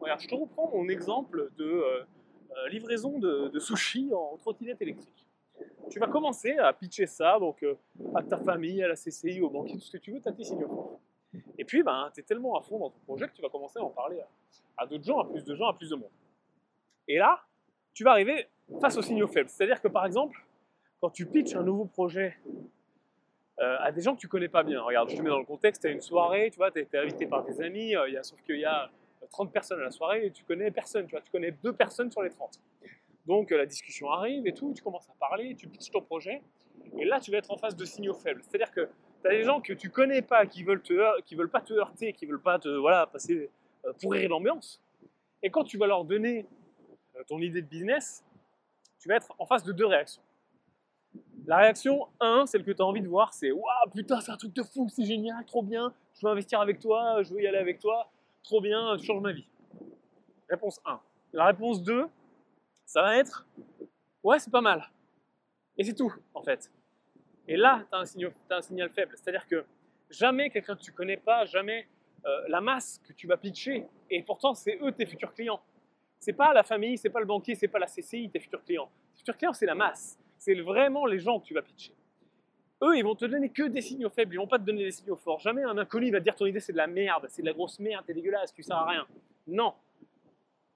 Regarde, 0.00 0.20
je 0.20 0.28
te 0.28 0.34
reprends 0.34 0.70
mon 0.72 0.88
exemple 0.88 1.50
de 1.56 1.64
euh, 1.64 2.00
euh, 2.00 2.68
livraison 2.70 3.18
de, 3.18 3.48
de, 3.48 3.58
sushi 3.58 4.10
en 4.14 4.36
trottinette 4.36 4.80
électrique. 4.80 5.25
Tu 5.90 5.98
vas 5.98 6.08
commencer 6.08 6.56
à 6.58 6.72
pitcher 6.72 7.06
ça 7.06 7.38
donc, 7.38 7.64
à 8.14 8.22
ta 8.22 8.38
famille, 8.38 8.82
à 8.82 8.88
la 8.88 8.94
CCI, 8.94 9.40
au 9.40 9.50
banquier, 9.50 9.74
tout 9.74 9.80
ce 9.80 9.92
que 9.92 9.98
tu 9.98 10.12
veux, 10.12 10.20
tu 10.20 10.28
as 10.28 10.32
tes 10.32 10.44
signaux 10.44 10.68
forts. 10.68 11.00
Et 11.58 11.64
puis, 11.64 11.82
ben, 11.82 12.10
tu 12.14 12.20
es 12.20 12.22
tellement 12.22 12.58
à 12.58 12.62
fond 12.62 12.78
dans 12.78 12.90
ton 12.90 12.98
projet 13.00 13.28
que 13.28 13.32
tu 13.32 13.42
vas 13.42 13.48
commencer 13.48 13.78
à 13.78 13.82
en 13.82 13.90
parler 13.90 14.20
à, 14.76 14.86
d'autres 14.86 15.04
gens, 15.04 15.20
à 15.20 15.24
plus 15.24 15.44
de 15.44 15.54
gens, 15.54 15.68
à 15.68 15.74
plus 15.74 15.90
de 15.90 15.96
monde. 15.96 16.10
Et 17.08 17.18
là, 17.18 17.40
tu 17.94 18.04
vas 18.04 18.12
arriver 18.12 18.46
face 18.80 18.96
aux 18.96 19.02
signaux 19.02 19.28
faibles. 19.28 19.48
C'est-à-dire 19.48 19.80
que, 19.80 19.88
par 19.88 20.06
exemple, 20.06 20.44
quand 21.00 21.10
tu 21.10 21.26
pitches 21.26 21.54
un 21.54 21.62
nouveau 21.62 21.84
projet 21.84 22.36
euh, 23.60 23.76
à 23.80 23.92
des 23.92 24.02
gens 24.02 24.14
que 24.14 24.20
tu 24.20 24.28
connais 24.28 24.48
pas 24.48 24.62
bien, 24.62 24.82
regarde, 24.82 25.08
je 25.10 25.16
te 25.16 25.22
mets 25.22 25.30
dans 25.30 25.38
le 25.38 25.44
contexte, 25.44 25.82
tu 25.82 25.88
as 25.88 25.90
une 25.90 26.00
soirée, 26.00 26.50
tu 26.50 26.56
vois, 26.56 26.70
tu 26.70 26.86
invité 26.94 27.26
par 27.26 27.44
des 27.44 27.60
amis, 27.60 27.96
euh, 27.96 28.08
y 28.08 28.16
a, 28.16 28.22
sauf 28.22 28.40
qu'il 28.42 28.58
y 28.58 28.64
a 28.64 28.90
30 29.30 29.52
personnes 29.52 29.80
à 29.80 29.84
la 29.84 29.90
soirée 29.90 30.26
et 30.26 30.30
tu 30.30 30.44
connais 30.44 30.70
personne, 30.70 31.06
tu 31.06 31.12
vois, 31.12 31.20
tu 31.20 31.30
connais 31.30 31.52
deux 31.52 31.72
personnes 31.72 32.10
sur 32.10 32.22
les 32.22 32.30
30. 32.30 32.60
Donc 33.26 33.50
euh, 33.50 33.56
la 33.56 33.66
discussion 33.66 34.10
arrive 34.10 34.46
et 34.46 34.52
tout, 34.52 34.72
tu 34.74 34.82
commences 34.82 35.08
à 35.08 35.14
parler, 35.18 35.54
tu 35.56 35.68
pitches 35.68 35.90
ton 35.90 36.00
projet, 36.00 36.42
et 36.98 37.04
là 37.04 37.20
tu 37.20 37.30
vas 37.30 37.38
être 37.38 37.50
en 37.50 37.58
face 37.58 37.76
de 37.76 37.84
signaux 37.84 38.14
faibles. 38.14 38.42
C'est-à-dire 38.42 38.70
que 38.70 38.88
tu 39.22 39.28
as 39.28 39.30
des 39.30 39.42
gens 39.42 39.60
que 39.60 39.72
tu 39.72 39.90
connais 39.90 40.22
pas, 40.22 40.46
qui 40.46 40.62
veulent, 40.62 40.82
te, 40.82 41.20
qui 41.22 41.34
veulent 41.34 41.50
pas 41.50 41.60
te 41.60 41.74
heurter, 41.74 42.12
qui 42.12 42.26
veulent 42.26 42.42
pas 42.42 42.58
te 42.58 42.68
voilà, 42.68 43.06
passer 43.06 43.50
euh, 43.84 43.92
pourrir 44.00 44.28
l'ambiance. 44.28 44.82
Et 45.42 45.50
quand 45.50 45.64
tu 45.64 45.76
vas 45.76 45.86
leur 45.86 46.04
donner 46.04 46.46
euh, 47.16 47.22
ton 47.26 47.38
idée 47.38 47.62
de 47.62 47.66
business, 47.66 48.24
tu 49.00 49.08
vas 49.08 49.16
être 49.16 49.34
en 49.38 49.46
face 49.46 49.64
de 49.64 49.72
deux 49.72 49.86
réactions. 49.86 50.22
La 51.46 51.58
réaction 51.58 52.08
1, 52.20 52.46
celle 52.46 52.64
que 52.64 52.72
tu 52.72 52.82
as 52.82 52.84
envie 52.84 53.02
de 53.02 53.08
voir, 53.08 53.32
c'est 53.32 53.52
Waouh, 53.52 53.90
putain, 53.94 54.20
c'est 54.20 54.32
un 54.32 54.36
truc 54.36 54.52
de 54.52 54.62
fou, 54.62 54.88
c'est 54.88 55.04
génial, 55.04 55.44
trop 55.46 55.62
bien, 55.62 55.92
je 56.14 56.26
veux 56.26 56.32
investir 56.32 56.60
avec 56.60 56.80
toi, 56.80 57.22
je 57.22 57.32
veux 57.32 57.40
y 57.40 57.46
aller 57.46 57.58
avec 57.58 57.78
toi, 57.78 58.10
trop 58.42 58.60
bien, 58.60 58.96
tu 58.96 59.04
changes 59.04 59.20
ma 59.20 59.32
vie. 59.32 59.46
Réponse 60.48 60.80
1. 60.84 61.00
La 61.32 61.46
réponse 61.46 61.82
2, 61.82 62.06
ça 62.86 63.02
va 63.02 63.18
être 63.18 63.46
Ouais, 64.22 64.38
c'est 64.38 64.50
pas 64.50 64.60
mal. 64.60 64.88
Et 65.78 65.84
c'est 65.84 65.94
tout, 65.94 66.12
en 66.34 66.42
fait. 66.42 66.70
Et 67.46 67.56
là, 67.56 67.84
tu 67.90 67.96
as, 67.96 68.56
un 68.56 68.62
signal 68.62 68.90
faible. 68.90 69.14
C'est-à-dire 69.16 69.46
que 69.46 69.64
jamais 70.10 70.50
quelqu'un 70.50 70.74
que 70.74 70.82
tu 70.82 70.92
connais 70.92 71.16
pas, 71.16 71.44
jamais 71.44 71.86
euh, 72.24 72.48
la 72.48 72.60
masse 72.60 73.00
que 73.06 73.12
tu 73.12 73.26
vas 73.26 73.36
pitcher, 73.36 73.86
et 74.10 74.22
pourtant, 74.22 74.54
c'est 74.54 74.78
eux 74.82 74.90
tes 74.90 75.06
futurs 75.06 75.32
clients. 75.32 75.60
C'est 76.18 76.32
pas 76.32 76.52
la 76.52 76.62
famille, 76.62 76.98
c'est 76.98 77.10
pas 77.10 77.20
le 77.20 77.26
banquier, 77.26 77.54
c'est 77.54 77.68
pas 77.68 77.78
la 77.78 77.86
CCI, 77.86 78.30
tes 78.30 78.40
futurs 78.40 78.64
clients. 78.64 78.90
Tes 79.12 79.18
futurs 79.18 79.36
clients, 79.36 79.52
c'est 79.52 79.66
la 79.66 79.74
masse. 79.74 80.18
C'est 80.38 80.54
vraiment 80.54 81.06
les 81.06 81.18
gens 81.18 81.38
que 81.38 81.46
tu 81.46 81.54
vas 81.54 81.62
pitcher. 81.62 81.94
Eux, 82.82 82.96
ils 82.96 83.04
vont 83.04 83.14
te 83.14 83.24
donner 83.24 83.50
que 83.50 83.62
des 83.62 83.80
signaux 83.80 84.10
faibles, 84.10 84.34
ils 84.34 84.38
vont 84.38 84.46
pas 84.46 84.58
te 84.58 84.64
donner 84.64 84.84
des 84.84 84.90
signaux 84.90 85.16
forts. 85.16 85.38
Jamais 85.40 85.62
un 85.62 85.78
inconnu 85.78 86.10
va 86.10 86.18
te 86.18 86.24
dire 86.24 86.34
ton 86.34 86.46
idée 86.46 86.60
c'est 86.60 86.72
de 86.72 86.76
la 86.76 86.86
merde, 86.86 87.26
c'est 87.28 87.42
de 87.42 87.46
la 87.46 87.52
grosse 87.52 87.78
merde, 87.78 88.04
t'es 88.06 88.12
dégueulasse, 88.12 88.52
tu 88.52 88.62
sers 88.62 88.76
à 88.76 88.86
rien. 88.86 89.06
Non. 89.46 89.74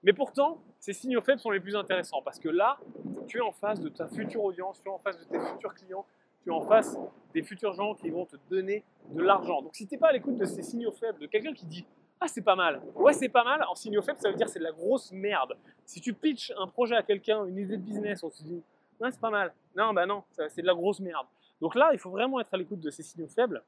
Mais 0.03 0.13
pourtant, 0.13 0.61
ces 0.79 0.93
signaux 0.93 1.21
faibles 1.21 1.39
sont 1.39 1.51
les 1.51 1.59
plus 1.59 1.75
intéressants 1.75 2.21
parce 2.23 2.39
que 2.39 2.49
là, 2.49 2.79
tu 3.27 3.37
es 3.37 3.41
en 3.41 3.51
face 3.51 3.79
de 3.79 3.89
ta 3.89 4.07
future 4.07 4.43
audience, 4.43 4.81
tu 4.81 4.89
es 4.89 4.91
en 4.91 4.99
face 4.99 5.19
de 5.19 5.25
tes 5.25 5.39
futurs 5.39 5.73
clients, 5.75 6.05
tu 6.43 6.49
es 6.49 6.51
en 6.51 6.61
face 6.61 6.97
des 7.33 7.43
futurs 7.43 7.73
gens 7.73 7.93
qui 7.93 8.09
vont 8.09 8.25
te 8.25 8.35
donner 8.49 8.83
de 9.09 9.21
l'argent. 9.21 9.61
Donc 9.61 9.75
si 9.75 9.87
tu 9.87 9.93
n'es 9.93 9.99
pas 9.99 10.09
à 10.09 10.13
l'écoute 10.13 10.37
de 10.37 10.45
ces 10.45 10.63
signaux 10.63 10.91
faibles, 10.91 11.19
de 11.19 11.27
quelqu'un 11.27 11.53
qui 11.53 11.65
dit 11.65 11.85
ah, 12.23 12.27
c'est 12.27 12.43
pas 12.43 12.55
mal. 12.55 12.81
Ouais, 12.93 13.13
c'est 13.13 13.29
pas 13.29 13.43
mal. 13.43 13.63
En 13.67 13.73
signaux 13.73 14.03
faibles, 14.03 14.19
ça 14.19 14.29
veut 14.29 14.35
dire 14.35 14.47
c'est 14.47 14.59
de 14.59 14.63
la 14.63 14.71
grosse 14.71 15.11
merde. 15.11 15.57
Si 15.85 15.99
tu 15.99 16.13
pitches 16.13 16.53
un 16.55 16.67
projet 16.67 16.95
à 16.95 17.01
quelqu'un, 17.01 17.45
une 17.45 17.57
idée 17.57 17.77
de 17.77 17.81
business, 17.81 18.23
on 18.23 18.29
se 18.29 18.43
dit, 18.43 18.61
ouais, 18.99 19.11
c'est 19.11 19.19
pas 19.19 19.31
mal. 19.31 19.51
Non, 19.75 19.91
bah 19.91 20.05
non, 20.05 20.23
c'est 20.49 20.61
de 20.61 20.67
la 20.67 20.75
grosse 20.75 20.99
merde. 20.99 21.25
Donc 21.59 21.73
là, 21.73 21.89
il 21.93 21.99
faut 21.99 22.11
vraiment 22.11 22.39
être 22.39 22.53
à 22.53 22.57
l'écoute 22.57 22.79
de 22.79 22.91
ces 22.91 23.01
signaux 23.01 23.27
faibles 23.27 23.63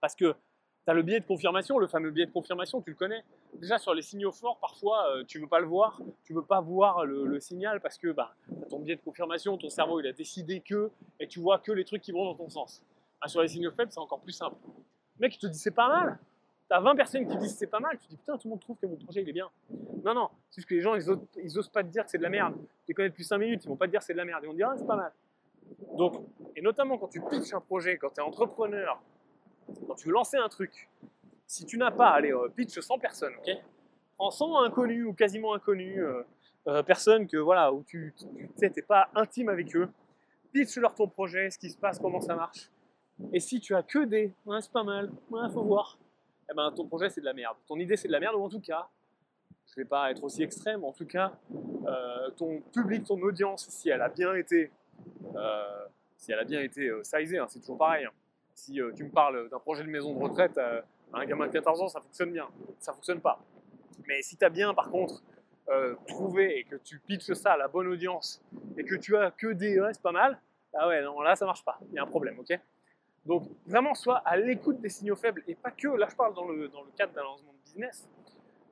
parce 0.00 0.14
que 0.14 0.34
tu 0.84 0.90
as 0.90 0.94
le 0.94 1.02
biais 1.02 1.20
de 1.20 1.26
confirmation, 1.26 1.78
le 1.78 1.86
fameux 1.86 2.10
biais 2.10 2.26
de 2.26 2.30
confirmation, 2.30 2.80
tu 2.80 2.90
le 2.90 2.96
connais. 2.96 3.24
Déjà, 3.54 3.78
sur 3.78 3.94
les 3.94 4.02
signaux 4.02 4.32
forts, 4.32 4.58
parfois, 4.58 5.06
euh, 5.10 5.24
tu 5.24 5.38
veux 5.38 5.46
pas 5.46 5.60
le 5.60 5.66
voir, 5.66 6.00
tu 6.24 6.34
veux 6.34 6.44
pas 6.44 6.60
voir 6.60 7.04
le, 7.04 7.38
signal 7.40 7.80
parce 7.80 7.98
que 7.98 8.12
bah, 8.12 8.34
ton 8.68 8.80
biais 8.80 8.96
de 8.96 9.00
confirmation, 9.00 9.56
ton 9.56 9.68
cerveau, 9.68 10.00
il 10.00 10.06
a 10.06 10.12
décidé 10.12 10.60
que, 10.60 10.90
et 11.20 11.26
tu 11.26 11.40
vois 11.40 11.58
que 11.58 11.72
les 11.72 11.84
trucs 11.84 12.02
qui 12.02 12.12
vont 12.12 12.24
dans 12.24 12.34
ton 12.34 12.48
sens. 12.48 12.82
Ah, 13.20 13.28
sur 13.28 13.42
les 13.42 13.48
signaux 13.48 13.70
faibles, 13.70 13.92
c'est 13.92 14.00
encore 14.00 14.20
plus 14.20 14.32
simple. 14.32 14.56
Le 15.18 15.26
mec, 15.26 15.36
il 15.36 15.38
te 15.38 15.46
dit 15.46 15.58
c'est 15.58 15.70
pas 15.70 15.88
mal, 15.88 16.18
T'as 16.72 16.80
20 16.80 16.96
personnes 16.96 17.28
qui 17.28 17.36
disent 17.36 17.54
c'est 17.54 17.66
pas 17.66 17.80
mal, 17.80 17.98
tu 17.98 18.06
te 18.06 18.10
dis 18.12 18.16
putain, 18.16 18.38
tout 18.38 18.48
le 18.48 18.52
monde 18.52 18.60
trouve 18.60 18.78
que 18.78 18.86
mon 18.86 18.96
projet 18.96 19.20
il 19.20 19.28
est 19.28 19.32
bien. 19.34 19.50
Non, 20.02 20.14
non, 20.14 20.30
c'est 20.48 20.62
juste 20.62 20.68
que 20.70 20.74
les 20.74 20.80
gens 20.80 20.94
ils 20.94 21.58
osent, 21.58 21.68
pas 21.68 21.82
te 21.82 21.88
dire 21.88 22.02
que 22.02 22.10
c'est 22.10 22.16
de 22.16 22.22
la 22.22 22.30
merde. 22.30 22.54
Tu 22.56 22.88
les 22.88 22.94
connais 22.94 23.10
depuis 23.10 23.24
5 23.24 23.36
minutes, 23.36 23.64
ils 23.64 23.68
vont 23.68 23.76
pas 23.76 23.84
te 23.84 23.90
dire 23.90 24.02
c'est 24.02 24.14
de 24.14 24.18
la 24.18 24.24
merde. 24.24 24.40
Ils 24.42 24.46
vont 24.46 24.52
te 24.52 24.56
dire 24.56 24.70
ah, 24.72 24.78
c'est 24.78 24.86
pas 24.86 24.96
mal. 24.96 25.12
Donc, 25.98 26.14
et 26.56 26.62
notamment 26.62 26.96
quand 26.96 27.08
tu 27.08 27.20
pitches 27.20 27.52
un 27.52 27.60
projet, 27.60 27.98
quand 27.98 28.08
tu 28.08 28.20
es 28.20 28.22
entrepreneur, 28.22 28.98
quand 29.86 29.94
tu 29.94 30.08
veux 30.08 30.14
lancer 30.14 30.36
un 30.36 30.48
truc, 30.48 30.88
si 31.46 31.64
tu 31.66 31.76
n'as 31.78 31.90
pas, 31.90 32.10
allez, 32.10 32.32
euh, 32.32 32.48
pitch 32.48 32.78
100 32.78 32.98
personnes, 32.98 33.34
ok 33.40 33.56
En 34.18 34.30
100 34.30 34.62
inconnus 34.64 35.06
ou 35.06 35.12
quasiment 35.12 35.54
inconnus, 35.54 35.98
euh, 35.98 36.22
euh, 36.68 36.82
personnes 36.82 37.26
que 37.26 37.36
voilà, 37.36 37.72
où 37.72 37.82
tu 37.82 38.14
n'es 38.60 38.82
pas 38.82 39.08
intime 39.14 39.48
avec 39.48 39.74
eux, 39.76 39.88
pitch 40.52 40.76
leur 40.78 40.94
ton 40.94 41.08
projet, 41.08 41.50
ce 41.50 41.58
qui 41.58 41.70
se 41.70 41.76
passe, 41.76 41.98
comment 41.98 42.20
ça 42.20 42.36
marche. 42.36 42.70
Et 43.32 43.40
si 43.40 43.60
tu 43.60 43.74
as 43.74 43.82
que 43.82 44.04
des, 44.04 44.32
ouais, 44.46 44.60
c'est 44.60 44.72
pas 44.72 44.84
mal, 44.84 45.10
ouais, 45.30 45.48
faut 45.52 45.62
voir, 45.62 45.98
eh 46.50 46.54
ben, 46.54 46.70
ton 46.72 46.86
projet 46.86 47.10
c'est 47.10 47.20
de 47.20 47.26
la 47.26 47.34
merde. 47.34 47.56
Ton 47.66 47.76
idée 47.76 47.96
c'est 47.96 48.08
de 48.08 48.12
la 48.12 48.20
merde, 48.20 48.36
ou 48.36 48.42
en 48.42 48.48
tout 48.48 48.60
cas, 48.60 48.88
je 49.66 49.80
ne 49.80 49.84
vais 49.84 49.88
pas 49.88 50.10
être 50.10 50.22
aussi 50.22 50.42
extrême, 50.42 50.84
en 50.84 50.92
tout 50.92 51.06
cas, 51.06 51.32
euh, 51.86 52.30
ton 52.36 52.60
public, 52.72 53.04
ton 53.04 53.20
audience, 53.22 53.66
si 53.68 53.88
elle 53.88 54.02
a 54.02 54.08
bien 54.08 54.34
été, 54.34 54.70
euh, 55.34 55.84
si 56.16 56.32
elle 56.32 56.38
a 56.38 56.44
bien 56.44 56.60
été 56.60 56.88
euh, 56.88 57.02
sizée, 57.02 57.38
hein, 57.38 57.46
c'est 57.48 57.60
toujours 57.60 57.78
pareil. 57.78 58.04
Hein. 58.04 58.12
Si 58.54 58.80
tu 58.96 59.04
me 59.04 59.10
parles 59.10 59.48
d'un 59.48 59.58
projet 59.58 59.82
de 59.82 59.88
maison 59.88 60.14
de 60.14 60.22
retraite 60.22 60.56
à 60.58 60.84
un 61.12 61.24
gamin 61.24 61.46
de 61.46 61.52
14 61.52 61.82
ans, 61.82 61.88
ça 61.88 62.00
fonctionne 62.00 62.32
bien. 62.32 62.48
Ça 62.78 62.92
fonctionne 62.92 63.20
pas. 63.20 63.40
Mais 64.06 64.22
si 64.22 64.36
tu 64.36 64.44
as 64.44 64.50
bien, 64.50 64.74
par 64.74 64.90
contre, 64.90 65.22
trouvé 66.06 66.58
et 66.58 66.64
que 66.64 66.76
tu 66.76 66.98
pitches 66.98 67.32
ça 67.32 67.52
à 67.52 67.56
la 67.56 67.68
bonne 67.68 67.88
audience 67.88 68.42
et 68.76 68.84
que 68.84 68.94
tu 68.94 69.16
as 69.16 69.30
que 69.30 69.48
des 69.48 69.80
ouais, 69.80 69.92
c'est 69.92 70.02
pas 70.02 70.12
mal, 70.12 70.38
ah 70.74 70.88
ouais, 70.88 71.02
non, 71.02 71.20
là 71.20 71.36
ça 71.36 71.46
marche 71.46 71.64
pas. 71.64 71.78
Il 71.90 71.94
y 71.94 71.98
a 71.98 72.02
un 72.02 72.06
problème, 72.06 72.38
ok? 72.38 72.58
Donc 73.24 73.44
vraiment, 73.66 73.94
soit 73.94 74.18
à 74.18 74.36
l'écoute 74.36 74.80
des 74.80 74.88
signaux 74.88 75.16
faibles, 75.16 75.42
et 75.46 75.54
pas 75.54 75.70
que, 75.70 75.88
là 75.88 76.08
je 76.10 76.16
parle 76.16 76.34
dans 76.34 76.48
le, 76.48 76.70
cadre 76.96 77.12
d'un 77.12 77.22
lancement 77.22 77.52
de 77.52 77.58
business, 77.64 78.08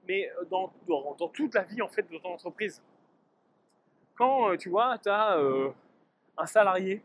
mais 0.08 0.30
euh, 0.40 0.44
dans, 0.46 1.28
toute 1.28 1.54
la 1.54 1.62
vie 1.62 1.80
en 1.82 1.88
fait 1.88 2.10
de 2.10 2.18
ton 2.18 2.30
entreprise. 2.30 2.82
Quand 4.16 4.50
euh, 4.50 4.56
tu 4.56 4.68
vois, 4.68 4.98
tu 4.98 5.08
as 5.08 5.36
euh, 5.38 5.70
un 6.36 6.46
salarié 6.46 7.02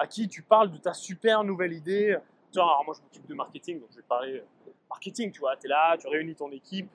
à 0.00 0.06
qui 0.06 0.26
tu 0.28 0.40
parles 0.40 0.72
de 0.72 0.78
ta 0.78 0.94
super 0.94 1.44
nouvelle 1.44 1.74
idée, 1.74 2.16
genre, 2.54 2.82
moi 2.86 2.94
je 2.96 3.02
m'occupe 3.02 3.26
de 3.26 3.34
marketing, 3.34 3.80
donc 3.80 3.90
je 3.90 3.96
vais 3.96 4.02
parler 4.02 4.42
marketing, 4.88 5.30
tu 5.30 5.40
vois, 5.40 5.54
tu 5.58 5.66
es 5.66 5.68
là, 5.68 5.94
tu 5.98 6.08
réunis 6.08 6.34
ton 6.34 6.50
équipe, 6.50 6.90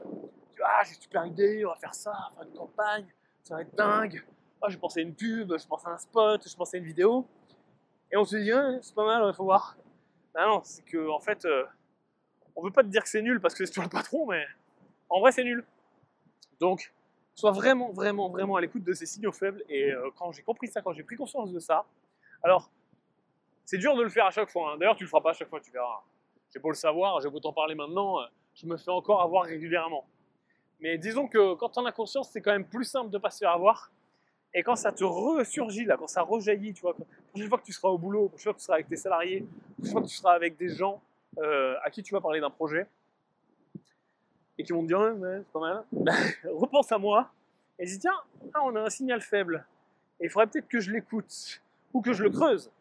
tu 0.52 0.58
vois, 0.58 0.68
ah, 0.72 0.84
j'ai 0.84 0.96
une 0.96 1.02
super 1.02 1.24
idée, 1.24 1.64
on 1.68 1.70
va 1.70 1.76
faire 1.76 1.94
ça, 1.94 2.12
on 2.12 2.30
va 2.30 2.42
faire 2.42 2.52
une 2.52 2.58
campagne, 2.58 3.06
ça 3.44 3.56
va 3.56 3.62
être 3.62 3.76
dingue, 3.76 4.26
ah, 4.60 4.70
je 4.70 4.78
pensais 4.80 5.02
à 5.02 5.04
une 5.04 5.14
pub, 5.14 5.56
je 5.56 5.68
pense 5.68 5.86
à 5.86 5.92
un 5.92 5.98
spot, 6.00 6.50
je 6.50 6.56
pensais 6.56 6.78
à 6.78 6.80
une 6.80 6.88
vidéo, 6.88 7.28
et 8.12 8.18
on 8.18 8.26
se 8.26 8.38
dit, 8.38 8.52
c'est 8.82 8.96
pas 8.96 9.06
mal, 9.06 9.24
il 9.28 9.36
faut 9.36 9.44
voir. 9.44 9.78
Ben 10.34 10.48
non, 10.48 10.62
c'est 10.64 10.84
que 10.84 11.08
en 11.08 11.20
fait, 11.20 11.46
euh, 11.46 11.64
on 12.56 12.64
veut 12.64 12.72
pas 12.72 12.82
te 12.82 12.88
dire 12.88 13.04
que 13.04 13.10
c'est 13.10 13.22
nul 13.22 13.40
parce 13.40 13.54
que 13.54 13.68
c'est 13.68 13.74
toi 13.74 13.84
le 13.84 13.90
patron, 13.90 14.26
mais 14.26 14.44
en 15.10 15.20
vrai, 15.20 15.32
c'est 15.32 15.44
nul. 15.44 15.64
Donc, 16.60 16.92
sois 17.36 17.52
vraiment, 17.52 17.92
vraiment, 17.92 18.30
vraiment 18.30 18.56
à 18.56 18.62
l'écoute 18.62 18.84
de 18.84 18.94
ces 18.94 19.06
signaux 19.06 19.32
faibles. 19.32 19.64
Et 19.70 19.92
euh, 19.92 20.10
quand 20.18 20.32
j'ai 20.32 20.42
compris 20.42 20.70
ça, 20.70 20.82
quand 20.82 20.92
j'ai 20.92 21.04
pris 21.04 21.16
conscience 21.16 21.52
de 21.52 21.60
ça, 21.60 21.86
alors, 22.46 22.70
c'est 23.66 23.78
dur 23.78 23.96
de 23.96 24.04
le 24.04 24.10
faire 24.10 24.26
à 24.26 24.32
chaque 24.32 24.50
fois. 24.50 24.72
Hein. 24.72 24.78
D'ailleurs, 24.78 24.96
tu 24.96 25.04
le 25.04 25.10
feras 25.10 25.22
pas 25.22 25.32
à 25.32 25.34
chaque 25.34 25.50
fois, 25.50 25.60
tu 25.60 25.72
verras. 25.72 26.02
J'ai 26.54 26.60
beau 26.60 26.70
le 26.70 26.76
savoir, 26.76 27.20
j'ai 27.22 27.30
beau 27.30 27.40
t'en 27.40 27.52
parler 27.52 27.76
maintenant, 27.76 28.22
euh, 28.22 28.26
je 28.54 28.66
me 28.66 28.78
fais 28.78 28.92
encore 28.92 29.22
avoir 29.22 29.44
régulièrement. 29.44 30.06
Mais 30.80 30.98
disons 30.98 31.28
que 31.28 31.56
quand 31.56 31.78
en 31.78 31.86
as 31.86 31.92
conscience, 31.92 32.30
c'est 32.32 32.42
quand 32.42 32.52
même 32.52 32.68
plus 32.68 32.86
simple 32.86 33.10
de 33.10 33.18
pas 33.18 33.30
se 33.30 33.40
faire 33.40 33.52
avoir 33.52 33.92
et 34.58 34.64
quand 34.64 34.78
ça 34.78 34.94
te 34.94 35.04
ressurgit, 35.04 35.84
là, 35.84 35.98
quand 35.98 36.08
ça 36.08 36.22
rejaillit, 36.22 36.74
tu 36.74 36.82
vois, 36.82 36.94
quand, 36.94 37.06
prochaine 37.30 37.50
fois 37.50 37.58
que 37.58 37.66
tu 37.66 37.74
seras 37.74 37.90
au 37.90 37.98
boulot, 37.98 38.30
prochaine 38.30 38.44
fois 38.44 38.54
que 38.54 38.60
tu 38.60 38.64
seras 38.64 38.76
avec 38.76 38.88
tes 38.88 38.96
salariés, 38.96 39.46
prochaine 39.78 39.92
fois 39.92 40.02
que 40.02 40.08
tu 40.08 40.16
seras 40.16 40.34
avec 40.34 40.56
des 40.56 40.70
gens 40.70 41.02
euh, 41.40 41.76
à 41.84 41.90
qui 41.90 42.02
tu 42.02 42.14
vas 42.14 42.22
parler 42.22 42.40
d'un 42.40 42.50
projet, 42.50 42.88
et 44.58 44.64
qui 44.64 44.72
vont 44.72 44.82
te 44.84 44.88
dire, 44.88 44.98
ouais, 44.98 45.42
c'est 45.44 45.52
pas 45.52 45.60
mal, 45.60 45.84
repense 46.46 46.90
à 46.94 46.98
moi, 46.98 47.30
et 47.78 47.86
dis, 47.86 48.00
tiens, 48.00 48.16
ah, 48.54 48.62
on 48.64 48.74
a 48.78 48.84
un 48.84 48.90
signal 48.90 49.20
faible, 49.20 49.66
et 50.22 50.26
il 50.26 50.30
faudrait 50.30 50.48
peut-être 50.48 50.70
que 50.70 50.80
je 50.80 50.90
l'écoute, 50.90 51.62
ou 51.94 52.02
que 52.02 52.14
je 52.14 52.24
le 52.24 52.30
creuse. 52.30 52.72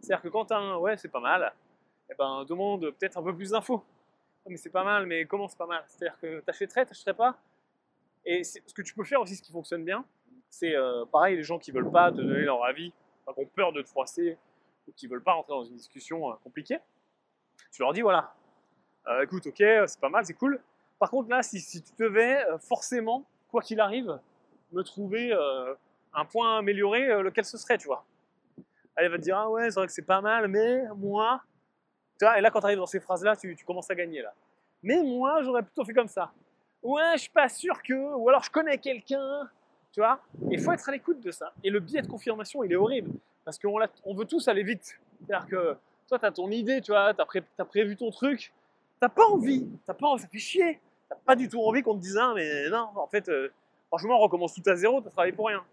C'est-à-dire 0.00 0.22
que 0.22 0.28
quand 0.28 0.50
un, 0.52 0.76
ouais, 0.76 0.96
c'est 0.96 1.08
pas 1.08 1.20
mal, 1.20 1.52
eh 2.10 2.14
ben, 2.14 2.44
demande 2.44 2.90
peut-être 2.92 3.18
un 3.18 3.22
peu 3.22 3.34
plus 3.34 3.50
d'infos. 3.50 3.84
mais 4.46 4.56
c'est 4.56 4.70
pas 4.70 4.84
mal, 4.84 5.06
mais 5.06 5.26
comment 5.26 5.48
c'est 5.48 5.58
pas 5.58 5.66
mal? 5.66 5.84
C'est-à-dire 5.86 6.18
que 6.20 6.40
t'achèterais, 6.40 6.86
t'achèterais 6.86 7.14
pas? 7.14 7.38
Et 8.24 8.44
ce 8.44 8.60
que 8.74 8.82
tu 8.82 8.94
peux 8.94 9.04
faire 9.04 9.20
aussi, 9.20 9.36
ce 9.36 9.42
qui 9.42 9.52
fonctionne 9.52 9.84
bien, 9.84 10.04
c'est 10.50 10.74
euh, 10.74 11.04
pareil, 11.06 11.36
les 11.36 11.42
gens 11.42 11.58
qui 11.58 11.70
veulent 11.70 11.90
pas 11.90 12.10
te 12.10 12.16
donner 12.16 12.42
leur 12.42 12.64
avis, 12.64 12.90
qui 12.90 13.40
ont 13.40 13.46
peur 13.46 13.72
de 13.72 13.82
te 13.82 13.88
froisser, 13.88 14.38
ou 14.86 14.92
qui 14.92 15.06
veulent 15.06 15.22
pas 15.22 15.32
rentrer 15.32 15.52
dans 15.52 15.64
une 15.64 15.76
discussion 15.76 16.30
euh, 16.30 16.34
compliquée, 16.42 16.78
tu 17.72 17.82
leur 17.82 17.92
dis 17.92 18.00
voilà, 18.00 18.34
euh, 19.08 19.22
écoute, 19.22 19.46
ok, 19.46 19.56
c'est 19.58 20.00
pas 20.00 20.08
mal, 20.08 20.24
c'est 20.24 20.34
cool. 20.34 20.60
Par 20.98 21.10
contre, 21.10 21.28
là, 21.28 21.42
si, 21.42 21.62
tu 21.82 21.92
devais 21.98 22.44
forcément, 22.60 23.24
quoi 23.50 23.62
qu'il 23.62 23.80
arrive, 23.80 24.18
me 24.72 24.82
trouver 24.82 25.32
un 26.12 26.24
point 26.24 26.58
amélioré, 26.58 27.22
lequel 27.22 27.44
ce 27.44 27.56
serait, 27.56 27.78
tu 27.78 27.86
vois? 27.86 28.04
Elle 28.98 29.10
va 29.10 29.16
te 29.16 29.22
dire, 29.22 29.36
ah 29.36 29.50
ouais, 29.50 29.70
c'est 29.70 29.78
vrai 29.78 29.86
que 29.86 29.92
c'est 29.92 30.02
pas 30.02 30.20
mal, 30.20 30.48
mais 30.48 30.82
moi. 30.96 31.40
Tu 32.18 32.24
vois, 32.24 32.38
et 32.38 32.40
là, 32.40 32.50
quand 32.50 32.60
tu 32.60 32.66
arrives 32.66 32.78
dans 32.78 32.86
ces 32.86 33.00
phrases-là, 33.00 33.36
tu, 33.36 33.56
commences 33.64 33.90
à 33.90 33.94
gagner, 33.94 34.22
là. 34.22 34.34
Mais 34.82 35.02
moi, 35.02 35.42
j'aurais 35.42 35.62
plutôt 35.62 35.84
fait 35.84 35.92
comme 35.92 36.08
ça. 36.08 36.32
Ouais, 36.82 37.12
je 37.14 37.22
suis 37.22 37.30
pas 37.30 37.48
sûr 37.48 37.82
que. 37.82 37.94
Ou 37.94 38.28
alors, 38.28 38.42
je 38.42 38.50
connais 38.50 38.78
quelqu'un 38.78 39.48
tu 39.92 40.00
vois 40.00 40.20
Il 40.50 40.60
faut 40.60 40.72
être 40.72 40.88
à 40.88 40.92
l'écoute 40.92 41.20
de 41.20 41.30
ça. 41.30 41.52
Et 41.64 41.70
le 41.70 41.80
biais 41.80 42.02
de 42.02 42.06
confirmation, 42.06 42.62
il 42.62 42.72
est 42.72 42.76
horrible. 42.76 43.10
Parce 43.44 43.58
qu'on 43.58 43.80
on 44.04 44.14
veut 44.14 44.26
tous 44.26 44.46
aller 44.48 44.62
vite. 44.62 44.98
C'est-à-dire 45.18 45.48
que 45.48 45.76
toi, 46.06 46.18
tu 46.18 46.24
as 46.26 46.32
ton 46.32 46.50
idée, 46.50 46.80
tu 46.80 46.92
vois, 46.92 47.14
tu 47.14 47.20
as, 47.20 47.64
prévu 47.64 47.96
ton 47.96 48.10
truc. 48.10 48.52
T'as 49.00 49.08
pas 49.08 49.24
envie. 49.26 49.66
T'as 49.86 49.94
pas 49.94 50.06
envie, 50.06 50.22
ça 50.22 50.28
fait 50.28 50.38
chier. 50.38 50.80
T'as 51.08 51.16
pas 51.16 51.36
du 51.36 51.48
tout 51.48 51.60
envie 51.60 51.82
qu'on 51.82 51.94
te 51.94 52.00
dise, 52.00 52.18
ah, 52.18 52.32
mais 52.34 52.68
non, 52.68 52.90
en 52.94 53.06
fait, 53.06 53.28
euh, 53.28 53.48
franchement, 53.88 54.16
on 54.16 54.20
recommence 54.20 54.54
tout 54.54 54.62
à 54.66 54.76
zéro, 54.76 55.00
t'as 55.00 55.10
travaillé 55.10 55.32
pour 55.32 55.46
rien. 55.46 55.64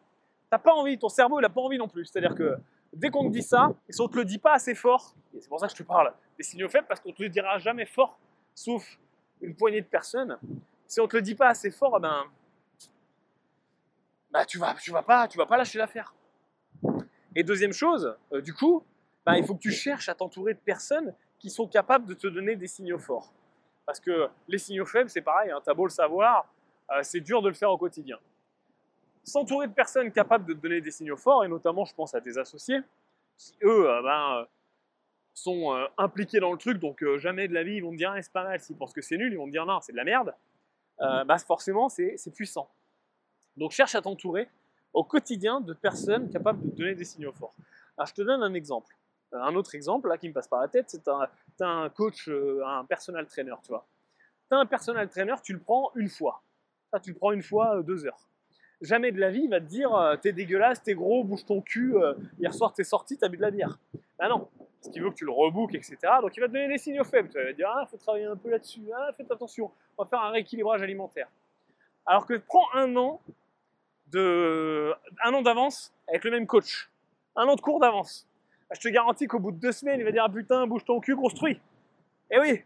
T'as 0.49 0.59
pas 0.59 0.73
envie, 0.73 0.97
ton 0.97 1.09
cerveau, 1.09 1.41
il 1.41 1.45
a 1.45 1.49
pas 1.49 1.61
envie 1.61 1.77
non 1.77 1.89
plus. 1.89 2.05
C'est-à-dire 2.05 2.35
que 2.35 2.57
dès 2.95 3.09
qu'on 3.09 3.27
te 3.27 3.33
dit 3.33 3.43
ça, 3.43 3.73
et 3.87 3.93
si 3.93 4.01
on 4.01 4.07
te 4.07 4.17
le 4.17 4.25
dit 4.25 4.39
pas 4.39 4.53
assez 4.53 4.73
fort, 4.73 5.13
et 5.35 5.41
c'est 5.41 5.49
pour 5.49 5.59
ça 5.59 5.67
que 5.67 5.73
je 5.73 5.77
te 5.77 5.83
parle 5.83 6.13
des 6.37 6.43
signaux 6.43 6.69
faibles, 6.69 6.87
parce 6.87 6.99
qu'on 6.99 7.11
te 7.11 7.21
le 7.21 7.29
dira 7.29 7.59
jamais 7.59 7.85
fort, 7.85 8.17
sauf 8.53 8.97
une 9.41 9.55
poignée 9.55 9.81
de 9.81 9.87
personnes. 9.87 10.37
Si 10.87 10.99
on 10.99 11.07
te 11.07 11.15
le 11.15 11.21
dit 11.21 11.35
pas 11.35 11.49
assez 11.49 11.71
fort, 11.71 11.99
ben, 11.99 12.23
bah, 14.31 14.45
tu 14.45 14.57
vas, 14.57 14.73
tu 14.75 14.91
vas 14.91 15.03
pas, 15.03 15.27
tu 15.27 15.37
vas 15.37 15.45
pas 15.45 15.57
lâcher 15.57 15.77
l'affaire. 15.77 16.13
Et 17.35 17.43
deuxième 17.43 17.73
chose, 17.73 18.15
euh, 18.31 18.41
du 18.41 18.53
coup, 18.53 18.83
bah, 19.25 19.37
il 19.37 19.45
faut 19.45 19.55
que 19.55 19.61
tu 19.61 19.71
cherches 19.71 20.07
à 20.09 20.15
t'entourer 20.15 20.53
de 20.53 20.59
personnes 20.59 21.13
qui 21.39 21.49
sont 21.49 21.67
capables 21.67 22.05
de 22.05 22.13
te 22.13 22.27
donner 22.27 22.55
des 22.55 22.67
signaux 22.67 22.99
forts. 22.99 23.33
Parce 23.85 23.99
que 23.99 24.29
les 24.47 24.57
signaux 24.57 24.85
faibles, 24.85 25.09
c'est 25.09 25.21
pareil, 25.21 25.51
hein, 25.51 25.59
tu 25.63 25.69
as 25.69 25.73
beau 25.73 25.85
le 25.85 25.91
savoir, 25.91 26.51
euh, 26.91 26.99
c'est 27.03 27.19
dur 27.19 27.41
de 27.41 27.49
le 27.49 27.53
faire 27.53 27.71
au 27.71 27.77
quotidien. 27.77 28.17
S'entourer 29.25 29.67
de 29.67 29.73
personnes 29.73 30.11
capables 30.11 30.45
de 30.45 30.53
te 30.53 30.59
donner 30.59 30.81
des 30.81 30.91
signaux 30.91 31.17
forts, 31.17 31.43
et 31.43 31.47
notamment 31.47 31.83
je 31.83 31.95
pense 31.95 32.13
à 32.13 32.21
tes 32.21 32.37
associés, 32.37 32.79
qui 33.37 33.53
eux, 33.63 33.89
euh, 33.89 34.01
ben, 34.03 34.37
euh, 34.37 34.45
sont 35.33 35.73
euh, 35.73 35.85
impliqués 35.97 36.39
dans 36.39 36.51
le 36.51 36.57
truc, 36.59 36.77
donc 36.77 37.01
euh, 37.03 37.17
jamais 37.17 37.47
de 37.47 37.53
la 37.53 37.63
vie 37.63 37.75
ils 37.75 37.83
vont 37.83 37.91
te 37.91 37.97
dire 37.97 38.11
Ah, 38.11 38.21
c'est 38.21 38.31
pas 38.31 38.43
mal, 38.43 38.59
s'ils 38.59 38.77
pensent 38.77 38.93
que 38.93 39.01
c'est 39.01 39.17
nul, 39.17 39.33
ils 39.33 39.37
vont 39.37 39.47
te 39.47 39.51
dire 39.51 39.65
non, 39.65 39.81
c'est 39.81 39.91
de 39.91 39.97
la 39.97 40.03
merde, 40.03 40.33
bah, 40.99 41.37
forcément 41.39 41.89
c'est 41.89 42.33
puissant. 42.33 42.69
Donc 43.57 43.71
cherche 43.71 43.95
à 43.95 44.01
t'entourer 44.01 44.47
au 44.93 45.03
quotidien 45.03 45.59
de 45.59 45.73
personnes 45.73 46.29
capables 46.29 46.61
de 46.61 46.69
te 46.69 46.75
donner 46.75 46.95
des 46.95 47.03
signaux 47.03 47.33
forts. 47.33 47.53
Alors 47.97 48.07
je 48.07 48.13
te 48.13 48.21
donne 48.21 48.43
un 48.43 48.53
exemple. 48.53 48.95
Un 49.31 49.55
autre 49.55 49.75
exemple 49.75 50.07
là 50.07 50.17
qui 50.17 50.29
me 50.29 50.33
passe 50.33 50.47
par 50.47 50.61
la 50.61 50.67
tête, 50.67 50.85
c'est 50.89 51.07
un, 51.07 51.27
un 51.61 51.89
coach, 51.89 52.29
un 52.29 52.85
personal 52.85 53.25
trainer, 53.25 53.55
tu 53.63 53.69
vois. 53.69 53.85
T'as 54.49 54.57
un 54.57 54.65
personal 54.65 55.09
trainer, 55.09 55.35
tu 55.43 55.53
le 55.53 55.59
prends 55.59 55.91
une 55.95 56.09
fois. 56.09 56.41
Ça, 56.91 56.99
tu 56.99 57.09
le 57.11 57.17
prends 57.17 57.31
une 57.31 57.41
fois, 57.41 57.81
deux 57.81 58.05
heures. 58.05 58.25
Jamais 58.81 59.11
de 59.11 59.19
la 59.19 59.29
vie, 59.29 59.43
il 59.43 59.49
va 59.49 59.59
te 59.59 59.65
dire 59.65 59.93
euh, 59.95 60.15
t'es 60.17 60.33
dégueulasse, 60.33 60.83
t'es 60.83 60.93
gros, 60.93 61.23
bouge 61.23 61.45
ton 61.45 61.61
cul, 61.61 61.95
euh, 61.95 62.13
hier 62.39 62.53
soir 62.53 62.73
t'es 62.73 62.83
sorti, 62.83 63.17
t'as 63.17 63.29
bu 63.29 63.37
de 63.37 63.41
la 63.41 63.51
bière. 63.51 63.79
Ah 64.19 64.27
non, 64.27 64.49
parce 64.57 64.91
qu'il 64.91 65.01
veut 65.01 65.09
que 65.09 65.15
tu 65.15 65.25
le 65.25 65.31
rebookes, 65.31 65.75
etc. 65.75 65.97
Donc 66.21 66.35
il 66.35 66.39
va 66.39 66.47
te 66.47 66.53
donner 66.53 66.67
des 66.67 66.77
signaux 66.77 67.03
faibles. 67.03 67.29
Tu 67.29 67.41
vas 67.41 67.53
dire 67.53 67.69
ah, 67.73 67.85
faut 67.89 67.97
travailler 67.97 68.25
un 68.25 68.35
peu 68.35 68.49
là-dessus, 68.49 68.83
ah, 68.95 69.11
faites 69.15 69.31
attention, 69.31 69.71
on 69.97 70.03
va 70.03 70.09
faire 70.09 70.21
un 70.21 70.29
rééquilibrage 70.31 70.81
alimentaire. 70.81 71.29
Alors 72.05 72.25
que 72.25 72.33
prends 72.35 72.67
un 72.73 72.95
an 72.97 73.21
de 74.11 74.93
un 75.23 75.33
an 75.33 75.41
d'avance 75.41 75.93
avec 76.07 76.23
le 76.23 76.31
même 76.31 76.45
coach, 76.45 76.89
un 77.35 77.45
an 77.47 77.55
de 77.55 77.61
cours 77.61 77.79
d'avance. 77.79 78.27
Je 78.73 78.79
te 78.79 78.89
garantis 78.89 79.27
qu'au 79.27 79.39
bout 79.39 79.51
de 79.51 79.59
deux 79.59 79.71
semaines, 79.71 79.99
il 79.99 80.03
va 80.03 80.11
dire 80.11 80.23
ah, 80.25 80.31
putain, 80.31 80.67
bouge 80.67 80.83
ton 80.83 80.99
cul, 80.99 81.15
grosse 81.15 81.35
truie. 81.35 81.59
Et 82.29 82.39
oui. 82.39 82.61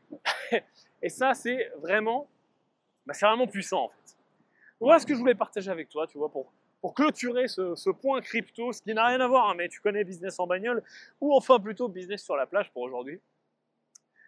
Et 1.02 1.10
ça, 1.10 1.34
c'est 1.34 1.72
vraiment, 1.82 2.28
bah, 3.06 3.14
c'est 3.14 3.26
vraiment 3.26 3.48
puissant 3.48 3.86
en 3.86 3.90
fait. 3.90 4.19
Voilà 4.80 5.00
ce 5.00 5.06
que 5.06 5.14
je 5.14 5.20
voulais 5.20 5.36
partager 5.36 5.70
avec 5.70 5.90
toi, 5.90 6.08
tu 6.08 6.18
vois, 6.18 6.32
pour, 6.32 6.54
clôturer 6.96 7.48
ce, 7.48 7.90
point 7.90 8.22
crypto, 8.22 8.72
ce 8.72 8.82
qui 8.82 8.94
n'a 8.94 9.06
rien 9.06 9.20
à 9.20 9.28
voir, 9.28 9.50
hein, 9.50 9.56
mais 9.56 9.68
tu 9.68 9.82
connais 9.82 10.04
business 10.04 10.40
en 10.40 10.48
bagnole, 10.48 10.82
ou 11.20 11.34
enfin 11.34 11.60
plutôt 11.60 11.90
business 11.90 12.24
sur 12.24 12.38
la 12.38 12.48
plage 12.48 12.72
pour 12.72 12.84
aujourd'hui. 12.84 13.20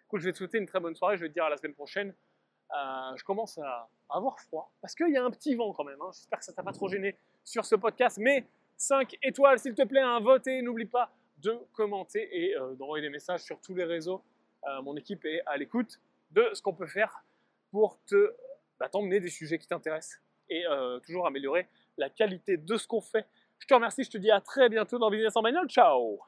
Écoute, 0.06 0.20
je 0.20 0.26
vais 0.26 0.32
te 0.32 0.38
souhaiter 0.38 0.58
une 0.58 0.66
très 0.66 0.78
bonne 0.78 0.94
soirée, 0.94 1.16
je 1.16 1.22
vais 1.22 1.28
te 1.28 1.34
dire 1.34 1.44
à 1.44 1.50
la 1.50 1.56
semaine 1.56 1.74
prochaine. 1.74 2.14
Euh, 2.74 3.16
je 3.16 3.24
commence 3.24 3.56
à 3.58 3.88
avoir 4.10 4.38
froid, 4.40 4.70
parce 4.82 4.94
qu'il 4.94 5.10
y 5.10 5.16
a 5.16 5.24
un 5.24 5.30
petit 5.30 5.54
vent 5.54 5.72
quand 5.72 5.84
même. 5.84 6.00
hein. 6.02 6.10
J'espère 6.12 6.38
que 6.38 6.44
ça 6.44 6.52
t'a 6.52 6.62
pas 6.62 6.72
trop 6.72 6.88
gêné 6.88 7.16
sur 7.44 7.64
ce 7.64 7.74
podcast, 7.74 8.18
mais 8.18 8.46
5 8.76 9.16
étoiles 9.22 9.58
s'il 9.58 9.74
te 9.74 9.82
plaît, 9.82 10.00
un 10.00 10.20
vote 10.20 10.46
et 10.46 10.60
n'oublie 10.60 10.86
pas 10.86 11.10
de 11.38 11.58
commenter 11.72 12.28
et 12.30 12.56
euh, 12.56 12.74
d'envoyer 12.74 13.02
des 13.02 13.10
messages 13.10 13.42
sur 13.42 13.60
tous 13.60 13.74
les 13.74 13.84
réseaux. 13.84 14.22
Euh, 14.64 14.82
mon 14.82 14.96
équipe 14.96 15.24
est 15.24 15.42
à 15.46 15.56
l'écoute 15.56 15.98
de 16.30 16.50
ce 16.52 16.60
qu'on 16.60 16.74
peut 16.74 16.86
faire 16.86 17.24
pour 17.70 17.98
te 18.06 18.34
bah, 18.78 18.88
t'emmener 18.88 19.20
des 19.20 19.28
sujets 19.30 19.58
qui 19.58 19.66
t'intéressent 19.66 20.20
et 20.48 20.66
euh, 20.66 20.98
toujours 21.00 21.26
améliorer 21.26 21.66
la 21.98 22.08
qualité 22.08 22.56
de 22.56 22.76
ce 22.76 22.86
qu'on 22.86 23.00
fait. 23.00 23.26
Je 23.58 23.66
te 23.66 23.74
remercie, 23.74 24.04
je 24.04 24.10
te 24.10 24.18
dis 24.18 24.30
à 24.30 24.40
très 24.40 24.68
bientôt 24.68 24.98
dans 24.98 25.10
Business 25.10 25.36
en 25.36 25.42
Bagnole. 25.42 25.68
Ciao 25.68 26.20